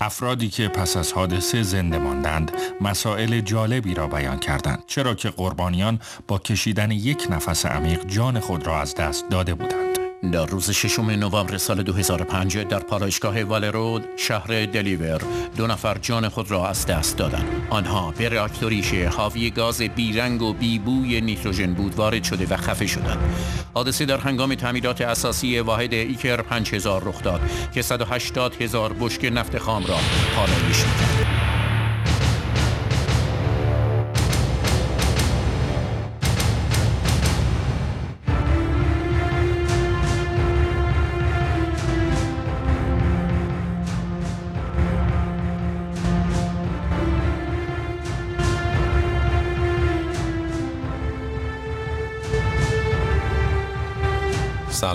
افرادی 0.00 0.48
که 0.48 0.68
پس 0.68 0.96
از 0.96 1.12
حادثه 1.12 1.62
زنده 1.62 1.98
ماندند 1.98 2.52
مسائل 2.80 3.40
جالبی 3.40 3.94
را 3.94 4.06
بیان 4.06 4.38
کردند 4.38 4.84
چرا 4.86 5.14
که 5.14 5.30
قربانیان 5.30 6.00
با 6.28 6.38
کشیدن 6.38 6.90
یک 6.90 7.26
نفس 7.30 7.66
عمیق 7.66 8.06
جان 8.06 8.40
خود 8.40 8.66
را 8.66 8.80
از 8.80 8.94
دست 8.94 9.28
داده 9.30 9.54
بودند. 9.54 9.87
در 10.22 10.46
روز 10.46 10.70
ششم 10.70 11.10
نوامبر 11.10 11.56
سال 11.56 11.82
2005 11.82 12.58
در 12.58 12.78
پالایشگاه 12.78 13.44
والرود 13.44 14.04
شهر 14.16 14.66
دلیور 14.66 15.20
دو 15.56 15.66
نفر 15.66 15.98
جان 15.98 16.28
خود 16.28 16.50
را 16.50 16.68
از 16.68 16.86
دست 16.86 17.16
دادند. 17.16 17.66
آنها 17.70 18.14
به 18.18 18.28
راکتوری 18.28 19.04
حاوی 19.04 19.50
گاز 19.50 19.82
بیرنگ 19.82 20.42
و 20.42 20.52
بیبوی 20.52 21.20
نیتروژن 21.20 21.74
بود 21.74 21.94
وارد 21.94 22.24
شده 22.24 22.46
و 22.46 22.56
خفه 22.56 22.86
شدند. 22.86 23.34
حادثه 23.74 24.04
در 24.04 24.18
هنگام 24.18 24.54
تعمیرات 24.54 25.00
اساسی 25.00 25.58
واحد 25.58 25.94
ایکر 25.94 26.42
5000 26.42 27.02
رخ 27.04 27.22
داد 27.22 27.40
که 27.74 27.82
180 27.82 28.62
هزار 28.62 28.92
بشک 28.92 29.30
نفت 29.32 29.58
خام 29.58 29.86
را 29.86 29.96
پالایش 30.36 30.78
می‌کرد. 30.78 31.47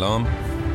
سلام. 0.04 0.28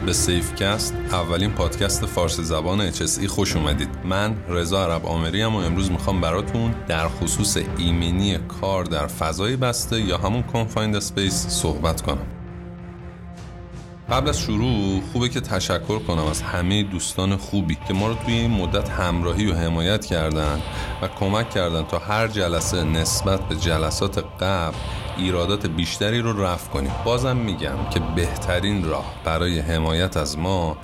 به 0.06 0.12
سیفکست 0.12 0.94
اولین 1.12 1.50
پادکست 1.50 2.06
فارسی 2.06 2.44
زبان 2.44 2.92
HSE 2.92 3.26
خوش 3.26 3.56
اومدید. 3.56 3.88
من 4.04 4.36
رضا 4.48 4.84
عرب 4.84 5.06
آمری 5.06 5.42
و 5.42 5.48
امروز 5.48 5.90
می‌خوام 5.90 6.20
براتون 6.20 6.74
در 6.88 7.08
خصوص 7.08 7.56
ایمنی 7.78 8.38
کار 8.38 8.84
در 8.84 9.06
فضای 9.06 9.56
بسته 9.56 10.00
یا 10.00 10.18
همون 10.18 10.42
confined 10.42 10.96
space 10.96 11.46
صحبت 11.48 12.02
کنم. 12.02 12.26
قبل 14.10 14.28
از 14.28 14.40
شروع 14.40 15.00
خوبه 15.12 15.28
که 15.28 15.40
تشکر 15.40 15.98
کنم 15.98 16.24
از 16.24 16.42
همه 16.42 16.82
دوستان 16.82 17.36
خوبی 17.36 17.78
که 17.88 17.94
ما 17.94 18.08
رو 18.08 18.14
توی 18.14 18.34
این 18.34 18.50
مدت 18.50 18.88
همراهی 18.88 19.50
و 19.50 19.54
حمایت 19.54 20.06
کردن 20.06 20.60
و 21.02 21.08
کمک 21.08 21.50
کردن 21.50 21.82
تا 21.82 21.98
هر 21.98 22.28
جلسه 22.28 22.84
نسبت 22.84 23.40
به 23.40 23.56
جلسات 23.56 24.24
قبل 24.40 24.76
ایرادات 25.18 25.66
بیشتری 25.66 26.20
رو 26.20 26.42
رفع 26.42 26.70
کنیم. 26.70 26.92
بازم 27.04 27.36
میگم 27.36 27.90
که 27.90 28.00
بهترین 28.16 28.84
راه 28.84 29.14
برای 29.24 29.58
حمایت 29.58 30.16
از 30.16 30.38
ما 30.38 30.76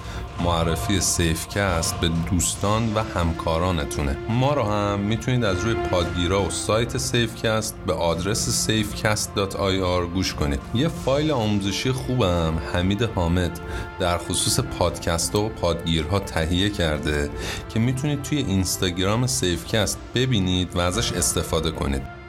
معرفی 0.45 1.01
سیفکست 1.01 2.01
به 2.01 2.11
دوستان 2.31 2.95
و 2.95 3.03
همکارانتونه. 3.03 4.17
ما 4.29 4.55
رو 4.55 4.63
هم 4.63 5.01
می‌تونید 5.01 5.45
از 5.45 5.61
روی 5.61 5.75
پادگیرا 5.75 6.43
و 6.43 6.51
سایت 6.51 6.99
سیفکست 6.99 7.77
به 7.87 7.93
آدرس 7.93 8.71
safecast.ir 8.71 10.15
گوش 10.15 10.35
کنید. 10.35 10.61
یه 10.75 10.89
فایل 10.89 11.31
آموزشی 11.31 11.93
خوبم 11.93 12.59
حمید 12.73 13.03
حامد 13.03 13.61
در 14.01 14.19
خصوص 14.19 14.61
پادکست 14.61 15.35
و 15.35 15.49
پادگیرها 15.49 16.19
تهیه 16.19 16.71
کرده 16.71 17.31
که 17.69 17.81
می‌تونید 17.81 18.23
توی 18.23 18.39
اینستاگرام 18.39 19.27
سیفکست 19.27 19.99
ببینید 20.15 20.77
و 20.77 20.81
ازش 20.81 21.13
استفاده 21.13 21.71
کنید. 21.71 22.24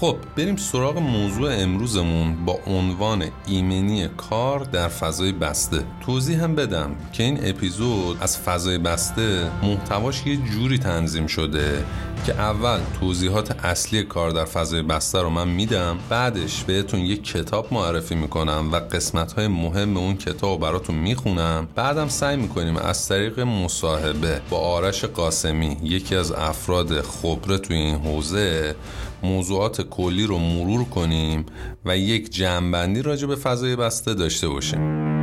خب 0.00 0.16
بریم 0.36 0.56
سراغ 0.56 0.98
موضوع 0.98 1.54
امروزمون. 1.54 2.44
با 2.44 2.58
عنوان 2.66 3.24
ایمنی 3.46 4.08
کار 4.08 4.58
در 4.60 4.88
فضای 4.88 5.32
بسته. 5.32 5.84
توضیح 6.06 6.42
هم 6.42 6.54
بدم 6.54 6.90
که 7.12 7.22
این 7.22 7.38
اپیزود 7.42 8.18
از 8.20 8.38
فضای 8.38 8.78
بسته 8.78 9.50
محتواش 9.62 10.26
یه 10.26 10.36
جوری 10.36 10.78
تنظیم 10.78 11.26
شده 11.26 11.84
که 12.26 12.32
اول 12.32 12.80
توضیحات 13.00 13.64
اصلی 13.64 14.02
کار 14.02 14.30
در 14.30 14.44
فضای 14.44 14.82
بسته 14.82 15.22
رو 15.22 15.30
من 15.30 15.48
میدم 15.48 15.98
بعدش 16.08 16.64
بهتون 16.64 17.00
یک 17.00 17.24
کتاب 17.24 17.68
معرفی 17.74 18.14
می‌کنم 18.14 18.68
و 18.72 18.76
قسمت 18.76 19.32
های 19.32 19.48
مهم 19.48 19.96
اون 19.96 20.16
کتاب 20.16 20.50
رو 20.50 20.58
براتون 20.58 20.96
می‌خونم. 20.96 21.68
بعدم 21.74 22.08
سعی 22.08 22.36
می‌کنیم 22.36 22.76
از 22.76 23.08
طریق 23.08 23.40
مصاحبه 23.40 24.40
با 24.50 24.58
آرش 24.58 25.04
قاسمی 25.04 25.76
یکی 25.82 26.16
از 26.16 26.32
افراد 26.32 27.00
خبره 27.00 27.58
توی 27.58 27.76
این 27.76 27.94
حوزه 27.94 28.74
موضوعات 29.22 29.80
کلی 29.80 30.26
رو 30.26 30.38
مرور 30.38 30.84
کنیم 30.84 31.46
و 31.84 31.98
یک 31.98 32.30
جمعبندی 32.30 33.02
راجع 33.02 33.26
به 33.26 33.36
فضای 33.36 33.76
بسته 33.76 34.14
داشته 34.14 34.48
باشیم. 34.48 35.13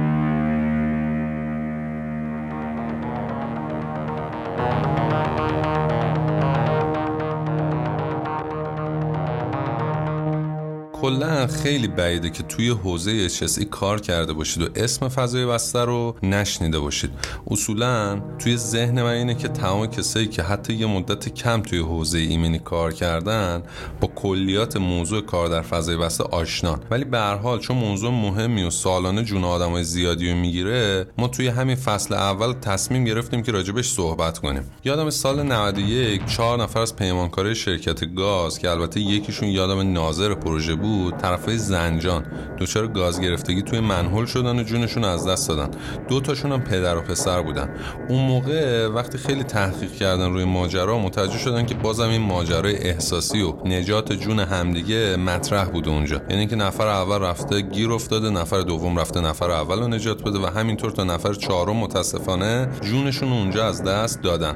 کلا 11.41 11.63
خیلی 11.63 11.87
بعیده 11.87 12.29
که 12.29 12.43
توی 12.43 12.69
حوزه 12.69 13.29
HSE 13.29 13.63
کار 13.63 13.99
کرده 13.99 14.33
باشید 14.33 14.63
و 14.63 14.67
اسم 14.75 15.07
فضای 15.07 15.45
بسته 15.45 15.79
رو 15.79 16.15
نشنیده 16.23 16.79
باشید. 16.79 17.11
اصولا 17.47 18.21
توی 18.39 18.57
ذهن 18.57 19.01
من 19.01 19.09
اینه 19.09 19.35
که 19.35 19.47
تمام 19.47 19.87
کسایی 19.87 20.27
که 20.27 20.43
حتی 20.43 20.73
یه 20.73 20.85
مدت 20.85 21.29
کم 21.29 21.61
توی 21.61 21.79
حوزه 21.79 22.17
ایمنی 22.17 22.59
کار 22.59 22.93
کردن 22.93 23.63
با 24.01 24.07
کلیات 24.07 24.77
موضوع 24.77 25.21
کار 25.21 25.47
در 25.47 25.61
فضای 25.61 25.97
بسته 25.97 26.23
آشنان. 26.23 26.79
ولی 26.91 27.03
به 27.03 27.17
هر 27.17 27.35
حال 27.35 27.59
چون 27.59 27.77
موضوع 27.77 28.11
مهمی 28.11 28.63
و 28.63 28.69
سالانه 28.69 29.23
جون 29.23 29.43
آدمای 29.43 29.83
زیادی 29.83 30.31
رو 30.31 30.37
می‌گیره 30.37 31.07
ما 31.17 31.27
توی 31.27 31.47
همین 31.47 31.75
فصل 31.75 32.13
اول 32.13 32.53
تصمیم 32.53 33.03
گرفتیم 33.03 33.43
که 33.43 33.51
راجبش 33.51 33.89
صحبت 33.89 34.39
کنیم. 34.39 34.63
یادم 34.85 35.09
سال 35.09 35.43
91 35.43 36.25
چهار 36.25 36.63
نفر 36.63 36.79
از 36.79 36.95
پیمانکارای 36.95 37.55
شرکت 37.55 38.15
گاز 38.15 38.59
که 38.59 38.69
البته 38.69 38.99
یکیشون 38.99 39.49
یادم 39.49 39.93
ناظر 39.93 40.33
پروژه 40.33 40.75
بود 40.75 41.17
طرفای 41.31 41.57
زنجان. 41.57 42.23
دچار 42.59 42.87
گاز 42.87 43.21
گرفتگی 43.21 43.61
توی 43.61 43.79
منحل 43.79 44.25
شدن 44.25 44.59
و 44.59 44.63
جونشون 44.63 45.03
از 45.03 45.27
دست 45.27 45.49
دادن. 45.49 45.69
دو 46.09 46.21
تاشون 46.21 46.51
هم 46.51 46.61
پدر 46.61 46.97
و 46.97 47.01
پسر 47.01 47.41
بودن. 47.41 47.69
اون 48.09 48.25
موقع 48.25 48.87
وقتی 48.87 49.17
خیلی 49.17 49.43
تحقیق 49.43 49.91
کردن 49.91 50.33
روی 50.33 50.43
ماجرا 50.43 50.99
متوجه 50.99 51.37
شدن 51.37 51.65
که 51.65 51.75
بازم 51.75 52.09
این 52.09 52.21
ماجرای 52.21 52.77
احساسی 52.77 53.41
و 53.41 53.53
نجات 53.65 54.13
جون 54.13 54.39
همدیگه 54.39 55.15
مطرح 55.15 55.65
بوده 55.65 55.89
اونجا. 55.89 56.21
یعنی 56.29 56.47
که 56.47 56.55
نفر 56.55 56.87
اول 56.87 57.19
رفته 57.21 57.61
گیر 57.61 57.91
افتاده 57.91 58.29
نفر 58.29 58.61
دوم 58.61 58.99
رفته 58.99 59.21
نفر 59.21 59.51
اول 59.51 59.79
رو 59.79 59.87
نجات 59.87 60.23
بده 60.23 60.39
و 60.39 60.45
همینطور 60.45 60.91
تا 60.91 61.03
نفر 61.03 61.33
چهارم 61.33 61.75
متاسفانه 61.77 62.67
جونشون 62.81 63.31
اونجا 63.31 63.65
از 63.65 63.83
دست 63.83 64.21
دادن. 64.21 64.55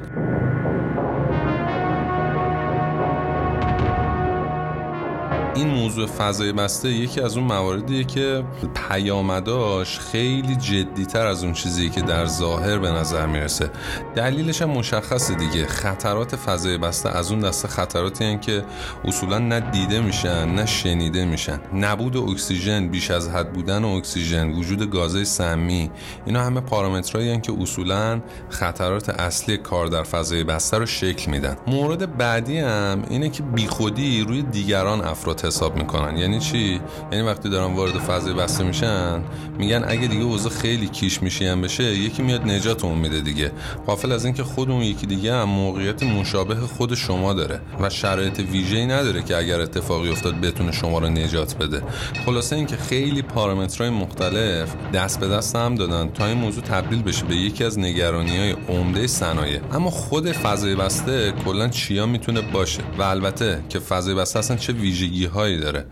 موضوع 5.86 6.06
فضای 6.06 6.52
بسته 6.52 6.88
یکی 6.88 7.20
از 7.20 7.36
اون 7.36 7.46
مواردیه 7.46 8.04
که 8.04 8.44
پیامداش 8.88 9.98
خیلی 9.98 10.56
جدیتر 10.56 11.26
از 11.26 11.44
اون 11.44 11.52
چیزی 11.52 11.90
که 11.90 12.00
در 12.02 12.26
ظاهر 12.26 12.78
به 12.78 12.90
نظر 12.90 13.26
می‌رسه. 13.26 13.70
دلیلش 14.14 14.62
هم 14.62 14.70
مشخصه 14.70 15.34
دیگه. 15.34 15.66
خطرات 15.66 16.36
فضای 16.36 16.78
بسته 16.78 17.08
از 17.08 17.30
اون 17.30 17.40
دسته 17.40 17.68
خطراتی 17.68 18.24
هن 18.24 18.40
که 18.40 18.64
اصولا 19.04 19.38
نه 19.38 19.60
دیده 19.60 20.00
میشن 20.00 20.48
نه 20.48 20.66
شنیده 20.66 21.24
میشن. 21.24 21.60
نبود 21.74 22.16
اکسیژن 22.16 22.88
بیش 22.88 23.10
از 23.10 23.28
حد 23.28 23.52
بودن 23.52 23.84
اکسیژن 23.84 24.52
وجود 24.52 24.90
گازهای 24.90 25.24
سمی 25.24 25.90
اینا 26.26 26.42
همه 26.42 26.60
پارامترهایی 26.60 27.40
که 27.40 27.52
اصولا 27.60 28.20
خطرات 28.50 29.08
اصلی 29.08 29.56
کار 29.56 29.86
در 29.86 30.02
فضای 30.02 30.44
بسته 30.44 30.78
رو 30.78 30.86
شکل 30.86 31.30
میدن. 31.30 31.56
مورد 31.66 32.16
بعدی 32.16 32.58
هم 32.58 33.02
اینه 33.10 33.28
که 33.28 33.42
بیخودی 33.42 34.24
روی 34.28 34.42
دیگران 34.42 35.00
افراد 35.00 35.44
حساب 35.44 35.75
می‌کنن. 35.76 36.16
یعنی 36.16 36.40
چی؟ 36.40 36.80
یعنی 37.12 37.26
وقتی 37.26 37.48
دارن 37.48 37.74
وارد 37.74 37.98
فضای 37.98 38.34
بسته 38.34 38.64
میشن 38.64 39.20
میگن 39.58 39.84
اگه 39.88 40.06
دیگه 40.06 40.24
اوضاع 40.24 40.52
خیلی 40.52 40.88
کیش 40.88 41.22
میشی 41.22 41.46
هم 41.46 41.62
بشه 41.62 41.84
یکی 41.84 42.22
میاد 42.22 42.42
نجاتمون 42.42 42.98
میده 42.98 43.20
دیگه. 43.20 43.52
قافل 43.86 44.12
از 44.12 44.24
اینکه 44.24 44.44
خود 44.44 44.70
اون 44.70 44.82
یکی 44.82 45.06
دیگه 45.06 45.34
هم 45.34 45.48
موقعیت 45.48 46.02
مشابه 46.02 46.54
خود 46.54 46.94
شما 46.94 47.32
داره 47.32 47.60
و 47.80 47.90
شرایط 47.90 48.38
ویژه‌ای 48.38 48.86
نداره 48.86 49.22
که 49.22 49.36
اگر 49.36 49.60
اتفاقی 49.60 50.10
افتاد 50.10 50.40
بتونه 50.40 50.72
شما 50.72 50.98
رو 50.98 51.08
نجات 51.08 51.56
بده. 51.56 51.82
خلاصه 52.26 52.56
اینکه 52.56 52.76
خیلی 52.76 53.22
پارامترهای 53.22 53.90
مختلف 53.90 54.74
دست 54.94 55.20
به 55.20 55.28
دست 55.28 55.56
هم 55.56 55.74
دادن 55.74 56.08
تا 56.08 56.26
این 56.26 56.38
موضوع 56.38 56.64
تبدیل 56.64 57.02
بشه 57.02 57.24
به 57.24 57.36
یکی 57.36 57.64
از 57.64 57.78
نگرانی 57.78 58.38
های 58.38 58.56
عمده 58.68 59.06
صنایع. 59.06 59.60
اما 59.72 59.90
خود 59.90 60.32
فضای 60.32 60.74
بسته 60.74 61.32
کلا 61.44 61.68
چیا 61.68 62.06
می‌تونه 62.06 62.40
باشه؟ 62.40 62.82
و 62.98 63.02
البته 63.02 63.62
که 63.68 63.78
فضای 63.78 64.14
بسته 64.14 64.38
اصلا 64.38 64.56
چه 64.56 64.72
ویژگی 64.72 65.26
هایی 65.26 65.60
داره. 65.66 65.86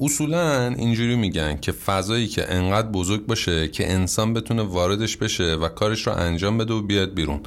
اصولا 0.00 0.66
اینجوری 0.68 1.16
میگن 1.16 1.56
که 1.56 1.72
فضایی 1.72 2.28
که 2.28 2.54
انقدر 2.54 2.88
بزرگ 2.88 3.26
باشه 3.26 3.68
که 3.68 3.92
انسان 3.92 4.34
بتونه 4.34 4.62
واردش 4.62 5.16
بشه 5.16 5.54
و 5.54 5.68
کارش 5.68 6.06
رو 6.06 6.12
انجام 6.12 6.58
بده 6.58 6.74
و 6.74 6.82
بیاد 6.82 7.14
بیرون. 7.14 7.42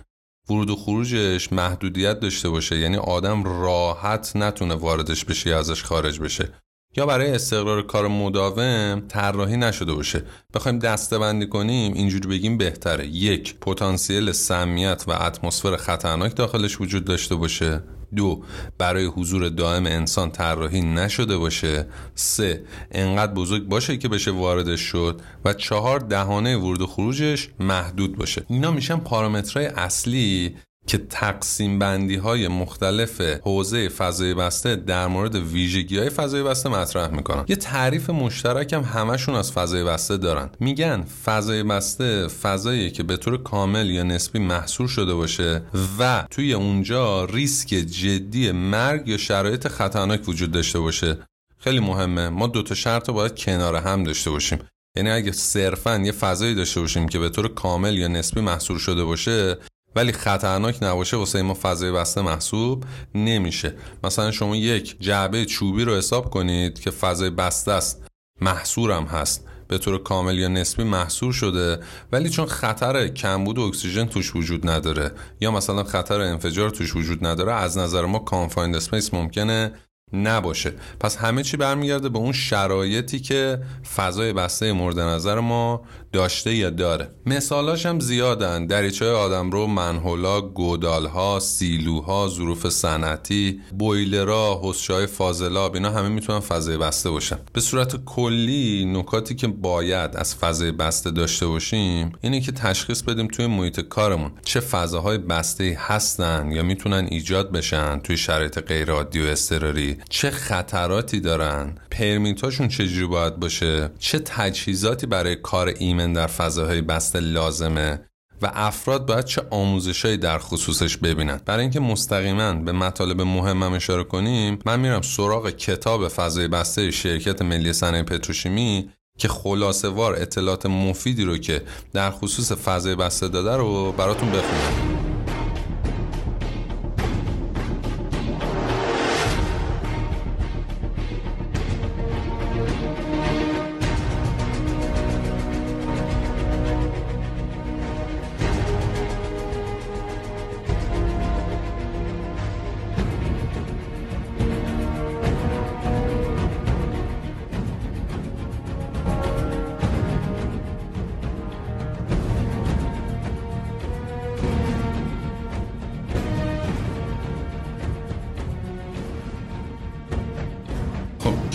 ورود 0.50 0.69
و 0.69 0.75
خروجش 0.75 1.54
محدودیت 1.54 2.19
داشته 2.19 2.50
باشه 2.50 2.80
یعنی 2.80 2.98
آدم 2.98 3.44
راحت 3.44 4.36
نتونه 4.36 4.75
واردش 4.75 5.25
بشه 5.25 5.50
یا 5.50 5.60
ازش 5.60 5.83
خارج 5.83 6.19
بشه. 6.19 6.50
یا 6.98 7.06
برای 7.06 7.31
استقرار 7.31 7.81
کار 7.81 8.07
مداوم 8.07 9.04
طراحی 9.07 9.57
نشده 9.57 9.94
باشه. 9.94 10.24
بخوایم 10.54 10.80
دسته 10.80 11.45
کنیم 11.45 11.94
اینجوری 11.94 12.27
بگیم 12.27 12.57
بهتره. 12.57 13.07
یک 13.07 13.60
پتانسیل 13.60 14.31
سمیت 14.31 15.04
و 15.07 15.12
اتمسفر 15.12 15.75
خطرناک 15.77 16.36
داخلش 16.36 16.81
وجود 16.81 17.06
داشته 17.06 17.36
باشه. 17.36 17.83
دو 18.15 18.44
برای 18.77 19.06
حضور 19.06 19.50
دائم 19.50 19.86
انسان 19.86 20.31
طراحی 20.31 20.81
نشده 20.81 21.38
باشه. 21.38 21.86
سه 22.15 22.63
انقدر 22.92 23.33
بزرگ 23.33 23.63
باشه 23.63 23.98
که 23.98 24.07
بشه 24.07 24.31
واردش 24.31 24.80
شد 24.81 25.21
و 25.45 25.54
چهار 25.54 26.00
دهانه 26.00 26.57
ورود 26.57 26.81
و 26.81 26.88
خروجش 26.88 27.50
محدود 27.60 28.15
باشه. 28.15 28.45
اینا 28.50 28.71
میشن 28.71 28.98
پارامترهای 28.98 29.65
اصلی. 29.65 30.56
که 30.88 30.98
تقسیم 30.98 31.80
بندی 31.80 32.16
های 32.16 32.48
مختلف 32.48 33.22
حوزه 33.22 33.90
فضای 33.90 34.34
بسته 34.34 34.76
در 34.76 35.08
مورد 35.08 35.36
ویژگی 35.36 35.98
های 35.98 36.10
فضای 36.10 36.44
بسته 36.44 36.70
مطرح 36.70 37.08
می‌کنن. 37.08 37.46
یه 37.48 37.56
تعریف 37.56 38.10
مشترک 38.10 38.74
هم 38.74 38.82
همشون 38.82 39.36
از 39.36 39.52
فضای 39.52 39.84
بسته 39.84 40.18
دارن. 40.18 40.50
میگن 40.60 41.04
فضای 41.26 41.64
بسته 41.64 42.28
فضایی 42.28 42.92
که 42.92 43.04
به 43.04 43.18
طور 43.18 43.44
کامل 43.44 43.90
یا 43.90 44.04
نسبی 44.04 44.40
محصور 44.40 44.88
شده 44.88 45.14
باشه 45.14 45.62
و 46.00 46.26
توی 46.32 46.54
اونجا 46.54 47.26
ریسک 47.26 47.70
جدی 47.70 48.52
مرگ 48.52 49.08
یا 49.08 49.18
شرایط 49.18 49.68
خطرناک 49.68 50.30
وجود 50.30 50.52
داشته 50.52 50.80
باشه. 50.80 51.18
خیلی 51.60 51.80
مهمه. 51.80 52.30
ما 52.30 52.48
دو 52.48 52.64
تا 52.64 52.76
شرط 52.76 53.08
رو 53.08 53.14
باید 53.14 53.36
کنار 53.36 53.76
هم 53.76 54.04
داشته 54.04 54.30
باشیم. 54.30 54.60
یعنی 54.98 55.10
اگه 55.10 55.32
صرفا 55.32 55.98
یه 55.98 56.12
فضایی 56.12 56.56
داشته 56.56 56.82
باشیم 56.82 57.08
که 57.08 57.20
به 57.20 57.30
طور 57.30 57.48
کامل 57.48 57.98
یا 57.98 58.08
نسبی 58.08 58.42
محصور 58.42 58.80
شده 58.80 59.04
باشه 59.04 59.58
ولی 59.95 60.12
خطرناک 60.12 60.84
نباشه 60.84 61.18
واسه 61.18 61.42
ما 61.42 61.54
فضای 61.54 61.92
بسته 61.92 62.22
محسوب 62.22 62.84
نمیشه. 63.16 63.75
مثلا 64.04 64.31
شما 64.31 64.56
یک 64.56 64.98
جعبه 65.00 65.45
چوبی 65.45 65.84
رو 65.84 65.95
حساب 65.95 66.30
کنید 66.30 66.80
که 66.80 66.92
فضای 66.92 67.30
بسته 67.30 67.72
است 67.72 68.04
محصورم 68.42 69.04
هست. 69.04 69.48
به 69.68 69.78
طور 69.78 70.04
کامل 70.04 70.38
یا 70.38 70.48
نسبی 70.48 70.84
محصور 70.84 71.34
شده 71.34 71.80
ولی 72.12 72.30
چون 72.30 72.45
خطر 72.45 73.07
کمبود 73.07 73.60
اکسیژن 73.60 74.06
توش 74.06 74.36
وجود 74.36 74.69
نداره 74.69 75.12
یا 75.42 75.51
مثلا 75.51 75.84
خطر 75.84 76.22
انفجار 76.22 76.69
توش 76.69 76.96
وجود 76.96 77.25
نداره 77.25 77.54
از 77.54 77.78
نظر 77.78 78.06
ما 78.06 78.19
confined 78.20 78.75
space 78.75 79.14
ممکنه 79.13 79.72
نباشه. 80.13 80.74
پس 81.00 81.18
همه 81.18 81.44
چی 81.44 81.57
برمیگرده 81.57 82.10
به 82.10 82.18
اون 82.18 82.31
شرایطی 82.31 83.19
که 83.19 83.60
فضای 83.96 84.34
بسته 84.34 84.74
مورد 84.74 85.00
نظر 85.00 85.39
ما 85.39 85.81
داشته 86.13 86.56
یا 86.56 86.69
داره. 86.69 87.10
مثالاش 87.25 87.86
هم 87.86 88.00
زیادن. 88.00 88.65
دریچه 88.65 89.12
آدم 89.12 89.51
رو 89.51 89.68
manhole 89.68 90.32
ها 90.32 90.42
گودالها 90.42 91.39
سیلوها 91.39 92.27
ظروف 92.27 92.69
صنعتی 92.69 93.62
بویلرها 93.80 94.62
حوضچه‌های 94.64 95.06
فاضلاب 95.06 95.75
اینا 95.75 95.89
همه 95.92 96.10
می‌تونن 96.10 96.39
فضای 96.39 96.77
بسته 96.77 97.10
باشن. 97.10 97.38
به 97.54 97.62
صورت 97.62 98.06
کلی 98.06 98.86
نکاتی 98.86 99.36
که 99.36 99.48
باید 99.48 100.15
از 100.15 100.36
فضای 100.36 100.71
بسته 100.71 101.12
داشته 101.12 101.48
باشیم 101.48 102.12
اینه 102.21 102.42
که 102.42 102.51
تشخیص 102.51 103.01
بدیم 103.01 103.27
توی 103.27 103.48
محیط 103.48 103.80
کارمون 103.80 104.31
چه 104.45 104.60
فضاهای 104.60 105.18
بسته 105.18 105.77
هستن 105.80 106.51
یا 106.51 106.63
می‌تونن 106.63 107.07
ایجاد 107.12 107.51
بشن 107.51 108.00
توی 108.00 108.18
شرایط 108.18 108.60
غیر 108.60 108.92
عادی 108.92 109.21
و 109.21 109.25
اضطراری 109.25 109.98
چه 110.10 110.31
خطراتی 110.31 111.19
دارن 111.19 111.75
permit 111.92 112.37
اشون 112.37 112.68
چجوری 112.68 113.07
باید 113.07 113.36
باشه 113.36 113.92
چه 114.00 114.19
تجهیزاتی 114.19 115.07
برای 115.07 115.36
کار 115.36 115.74
ایمن 115.80 116.03
در 116.08 116.28
فضاهای 116.28 116.82
بسته 116.82 117.20
لازمه 117.20 118.00
و 118.42 118.52
افراد 118.54 119.06
باید 119.06 119.26
چه 119.26 119.42
آموزشهایی 119.50 120.18
در 120.18 120.38
خصوصش 120.38 120.98
ببینن. 120.98 121.40
برای 121.46 121.62
اینکه 121.62 121.80
مستقیما 121.80 122.54
به 122.54 122.72
مطالب 122.72 123.22
مهمم 123.22 123.74
اشاره 123.74 124.04
کنیم 124.04 124.60
من 124.66 124.80
میرم 124.80 125.02
سراغ 125.02 125.50
کتاب 125.50 126.08
فضای 126.08 126.48
بسته 126.48 126.92
شرکت 126.92 127.42
ملی 127.42 127.74
صنایع 127.74 128.04
پتروشیمی 128.04 128.90
که 129.18 129.28
خلاصه 129.28 129.88
وار 129.88 130.16
اطلاعات 130.16 130.66
مفیدی 130.66 131.24
رو 131.24 131.38
که 131.38 131.62
در 131.94 132.12
خصوص 132.12 132.52
فضای 132.52 132.96
بسته 132.96 133.28
داده 133.28 133.56
رو 133.56 133.92
براتون 133.92 134.30
بخونم. 134.30 135.12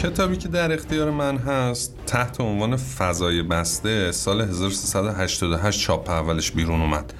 کتابی 0.08 0.36
که 0.36 0.48
در 0.48 0.72
اختیار 0.72 1.10
من 1.10 1.36
هست 1.36 1.98
تحت 2.06 2.40
عنوان 2.40 2.76
فضای 2.76 3.42
بسته 3.42 4.12
سال 4.12 4.40
1388 4.40 5.80
چاپ 5.80 6.10
اولش 6.10 6.50
بیرون 6.50 6.80
اومد. 6.80 7.14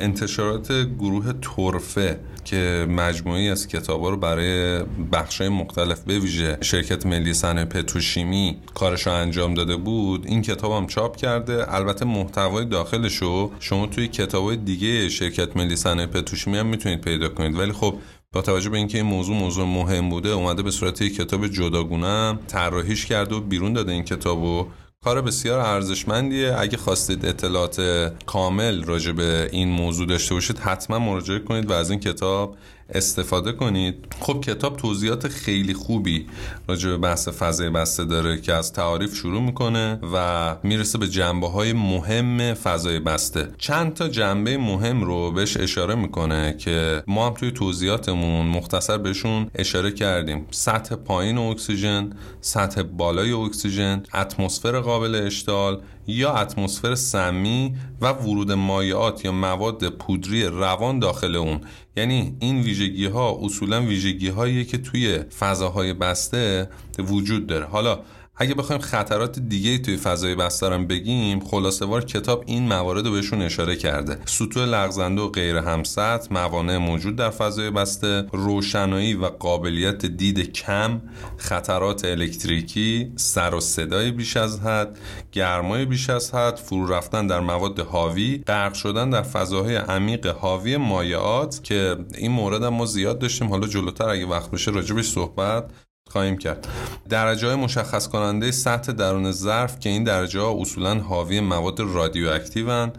انتشارات 0.00 0.72
گروه 0.72 1.32
تورفه 1.32 2.20
که 2.44 2.86
مجموعی 2.90 3.48
از 3.48 3.68
کتابا 3.68 4.10
رو 4.10 4.16
برای 4.16 4.82
بخشای 5.12 5.48
مختلف 5.48 6.00
به 6.00 6.18
ویژه 6.18 6.58
شرکت 6.60 7.06
ملی 7.06 7.34
صنایع 7.34 7.66
پتروشیمی 7.66 8.56
کارش 8.74 9.06
رو 9.06 9.12
انجام 9.12 9.54
داده 9.54 9.76
بود 9.76 10.26
این 10.26 10.42
کتاب 10.42 10.72
هم 10.72 10.86
چاپ 10.86 11.16
کرده. 11.16 11.74
البته 11.74 12.04
محتوای 12.04 12.64
داخلش 12.64 13.16
رو 13.16 13.52
شما 13.60 13.86
توی 13.86 14.08
کتابای 14.08 14.56
دیگه 14.56 15.08
شرکت 15.08 15.56
ملی 15.56 15.76
صنایع 15.76 16.06
پتروشیمی 16.06 16.58
هم 16.58 16.66
می‌تونید 16.66 17.00
پیدا 17.00 17.28
کنید. 17.28 17.58
ولی 17.58 17.72
خب 17.72 17.94
با 18.32 18.42
توجه 18.42 18.70
به 18.70 18.78
اینکه 18.78 18.98
این 18.98 19.06
موضوع 19.06 19.36
موضوع 19.36 19.66
مهم 19.66 20.10
بوده 20.10 20.28
اومده 20.28 20.62
به 20.62 20.70
صورت 20.70 21.02
یک 21.02 21.16
کتاب 21.16 21.46
جداگونه 21.46 22.38
طراحیش 22.46 23.06
کرده 23.06 23.34
و 23.34 23.40
بیرون 23.40 23.72
داده 23.72 23.92
این 23.92 24.04
کتابو 24.04 24.66
کار 25.04 25.22
بسیار 25.22 25.60
ارزشمندیه. 25.60 26.56
اگه 26.58 26.76
خواستید 26.76 27.26
اطلاعات 27.26 27.80
کامل 28.26 28.84
راجع 28.84 29.12
به 29.12 29.48
این 29.52 29.68
موضوع 29.68 30.06
داشته 30.06 30.34
باشید 30.34 30.58
حتما 30.58 30.98
مراجعه 30.98 31.38
کنید 31.38 31.70
و 31.70 31.72
از 31.72 31.90
این 31.90 32.00
کتاب 32.00 32.56
استفاده 32.90 33.52
کنید. 33.52 34.06
خب 34.20 34.40
کتاب 34.40 34.76
توضیحات 34.76 35.28
خیلی 35.28 35.74
خوبی 35.74 36.26
راجع 36.68 36.88
به 36.88 36.98
بحث 36.98 37.28
فضای 37.28 37.70
بسته 37.70 38.04
داره 38.04 38.40
که 38.40 38.54
از 38.54 38.72
تعاریف 38.72 39.16
شروع 39.16 39.42
می‌کنه 39.42 39.98
و 40.14 40.56
می‌رسه 40.62 40.98
به 40.98 41.08
جنبه 41.08 41.48
های 41.48 41.72
مهم 41.72 42.54
فضای 42.54 43.00
بسته. 43.00 43.48
چند 43.58 43.94
تا 43.94 44.08
جنبه 44.08 44.58
مهم 44.58 45.04
رو 45.04 45.32
بهش 45.32 45.56
اشاره 45.56 45.94
می‌کنه 45.94 46.56
که 46.58 47.02
ما 47.06 47.26
هم 47.26 47.34
توی 47.34 47.50
توضیحاتمون 47.50 48.46
مختصر 48.46 48.98
بهشون 48.98 49.50
اشاره 49.54 49.90
کردیم. 49.90 50.46
سطح 50.50 50.94
پایین 50.94 51.38
اکسیژن 51.38 52.10
سطح 52.40 52.82
بالای 52.82 53.32
اکسیژن 53.32 54.02
اتمسفر 54.14 54.80
قابل 54.80 55.14
اشتعال 55.14 55.80
یا 56.06 56.32
اتمسفر 56.32 56.94
سمی 56.94 57.74
و 58.00 58.12
ورود 58.12 58.52
مایعات 58.52 59.24
یا 59.24 59.32
مواد 59.32 59.88
پودری 59.88 60.44
روان 60.44 60.98
داخل 60.98 61.36
اون. 61.36 61.60
یعنی 61.96 62.36
این 62.40 62.60
ویژگی 62.60 63.06
ها 63.06 63.38
اصولا 63.42 63.82
ویژگی 63.82 64.28
هایی 64.28 64.64
که 64.64 64.78
توی 64.78 65.18
فضاهای 65.18 65.92
بسته 65.92 66.68
وجود 66.98 67.46
داره. 67.46 67.66
حالا 67.66 68.00
اگه 68.42 68.54
بخوایم 68.54 68.82
خطرات 68.82 69.38
دیگه 69.38 69.78
توی 69.78 69.96
فضای 69.96 70.34
بسترم 70.34 70.86
بگیم 70.86 71.40
خلاصه 71.40 71.84
وار 71.84 72.04
کتاب 72.04 72.44
این 72.46 72.68
موارد 72.68 73.06
رو 73.06 73.12
بهشون 73.12 73.42
اشاره 73.42 73.76
کرده. 73.76 74.18
سطوح 74.24 74.64
لغزنده 74.64 75.22
و 75.22 75.28
غیر 75.28 75.56
همسط 75.56 76.32
موانع 76.32 76.76
موجود 76.76 77.16
در 77.16 77.30
فضای 77.30 77.70
بسته 77.70 78.26
روشنایی 78.32 79.14
و 79.14 79.26
قابلیت 79.26 80.06
دید 80.06 80.52
کم 80.52 81.02
خطرات 81.36 82.04
الکتریکی 82.04 83.12
سر 83.16 83.54
و 83.54 83.60
صدای 83.60 84.10
بیش 84.10 84.36
از 84.36 84.60
حد 84.60 84.98
گرمای 85.32 85.84
بیش 85.84 86.10
از 86.10 86.34
حد 86.34 86.56
فرو 86.56 86.86
رفتن 86.86 87.26
در 87.26 87.40
مواد 87.40 87.80
حاوی 87.80 88.42
غرق 88.46 88.74
شدن 88.74 89.10
در 89.10 89.22
فضاهای 89.22 89.76
عمیق 89.76 90.26
حاوی 90.26 90.76
مایعات 90.76 91.64
که 91.64 91.96
این 92.18 92.32
مورد 92.32 92.62
هم 92.62 92.74
ما 92.74 92.86
زیاد 92.86 93.18
داشتیم. 93.18 93.48
حالا 93.48 93.66
جلوتر 93.66 94.08
اگه 94.08 94.26
وقت 94.26 94.50
بشه 94.50 94.70
راجبش 94.70 95.08
صحبت. 95.08 95.70
خواهیم 96.12 96.36
کرد. 96.36 96.68
درجه 97.08 97.46
های 97.46 97.56
مشخص 97.56 98.08
کننده 98.08 98.50
سطح 98.50 98.92
درون 98.92 99.32
ظرف 99.32 99.78
که 99.78 99.88
این 99.88 100.04
درجه 100.04 100.40
ها 100.40 100.56
اصولا 100.60 101.00
حاوی 101.00 101.40
مواد 101.40 101.80
رادیواکتیو 101.80 102.90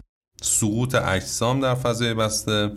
سقوط 0.42 0.94
اجسام 0.94 1.60
در 1.60 1.74
فضای 1.74 2.14
بسته 2.14 2.70